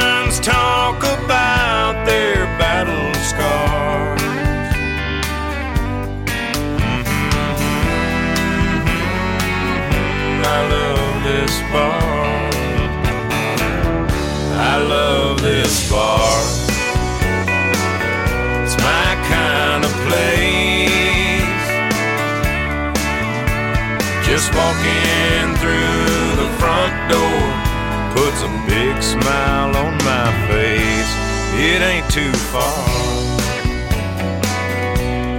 puts 28.39 28.51
a 28.51 28.65
big 28.67 29.01
smile 29.03 29.75
on 29.75 29.93
my 30.05 30.31
face. 30.47 31.15
It 31.55 31.81
ain't 31.81 32.09
too 32.09 32.31
far. 32.31 32.85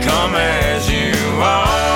Come 0.02 0.34
as 0.34 0.90
you 0.90 1.12
are. 1.40 1.88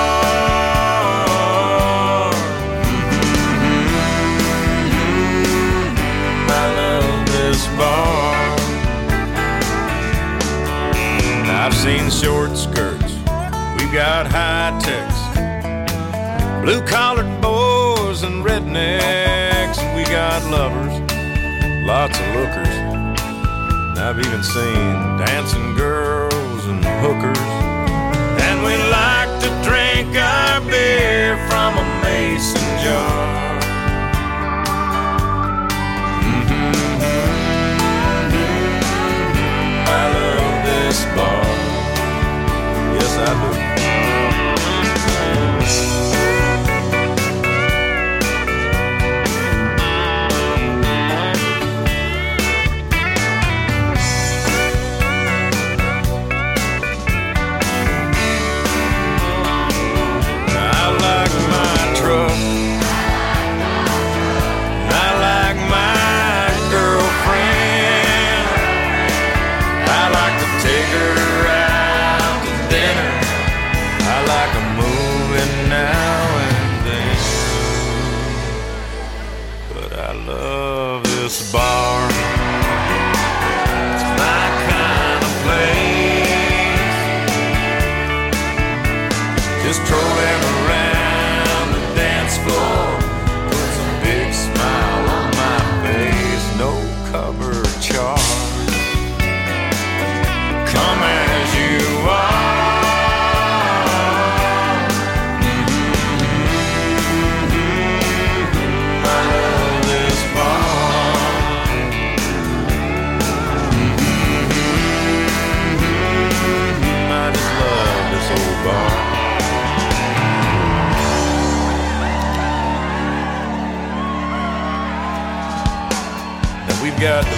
Mm-hmm. 4.87 6.49
I 6.49 6.65
love 6.75 7.25
this 7.27 7.67
bar. 7.77 8.55
I've 11.47 11.73
seen 11.73 12.09
short 12.09 12.57
skirts, 12.57 13.13
we've 13.77 13.93
got 13.93 14.27
high 14.27 14.77
techs, 14.79 15.19
blue 16.63 16.81
collared 16.85 17.41
boys 17.41 18.23
and 18.23 18.45
rednecks, 18.45 19.79
and 19.79 19.95
we 19.97 20.03
got 20.03 20.43
lovers 20.51 20.94
lots 21.85 22.19
of 22.19 22.27
lookers. 22.35 22.67
And 22.67 23.99
I've 23.99 24.19
even 24.19 24.41
seen 24.43 25.17
dancing 25.17 25.75
girls 25.75 26.65
and 26.65 26.83
hookers. 26.83 27.37
And 28.45 28.63
we 28.63 28.75
like 28.89 29.29
to 29.43 29.49
drink 29.63 30.15
our 30.17 30.61
beer 30.61 31.37
from 31.47 31.77
a 31.77 31.85
mason 32.03 32.61
jar. 32.83 33.59
I 39.87 40.03
love 40.17 40.65
this 40.65 41.05
bar. 41.15 41.45
Yes, 42.95 43.17
I 43.17 43.51
do. 43.51 43.54
I 79.97 80.11
love 80.27 81.03
this 81.03 81.51
bar. 81.53 82.07
It's 83.93 84.03
my 84.19 84.47
kind 84.69 85.23
of 85.23 85.31
place. 85.43 86.95
Just 89.63 89.81
trolling 89.87 90.04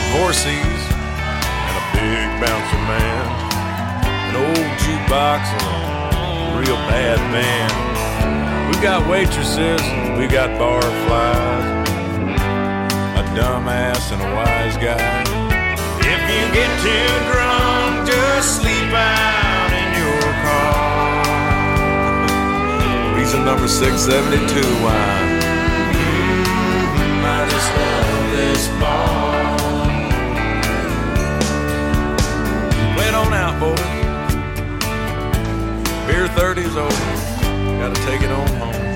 divorcees 0.08 0.82
and 1.68 1.76
a 1.76 1.86
big 1.92 2.28
bouncer 2.40 2.82
man, 2.88 3.28
an 4.30 4.36
old 4.40 4.72
jukebox 4.80 5.42
and 5.52 5.64
a 5.68 6.60
real 6.60 6.80
bad 6.88 7.20
band. 7.36 7.74
We've 8.70 8.82
got 8.82 9.08
waitresses, 9.10 9.82
we 10.18 10.28
got 10.28 10.50
barflies, 10.60 11.88
a 13.20 13.24
dumbass 13.36 14.12
and 14.14 14.22
a 14.22 14.30
wise 14.36 14.78
guy. 14.78 15.24
If 16.00 16.22
you 16.32 16.44
get 16.56 16.72
too 16.86 17.10
drunk, 17.32 18.08
just 18.08 18.62
sleep 18.62 18.92
out 18.94 19.72
in 19.82 19.88
your 20.00 20.24
car. 20.48 21.20
Reason 23.18 23.44
number 23.44 23.68
672 23.68 24.64
why 24.84 25.36
I 27.30 27.46
just 27.50 27.70
love 27.76 28.32
this 28.32 28.68
bar. 28.80 29.47
It 33.08 33.16
on 33.16 33.34
out, 33.34 33.58
boys. 33.58 33.80
Beer 36.08 36.28
30 36.28 36.62
is 36.62 36.76
over. 36.76 36.90
Gotta 37.80 37.96
take 38.06 38.22
it 38.22 38.30
on 38.30 38.48
home. 38.48 38.87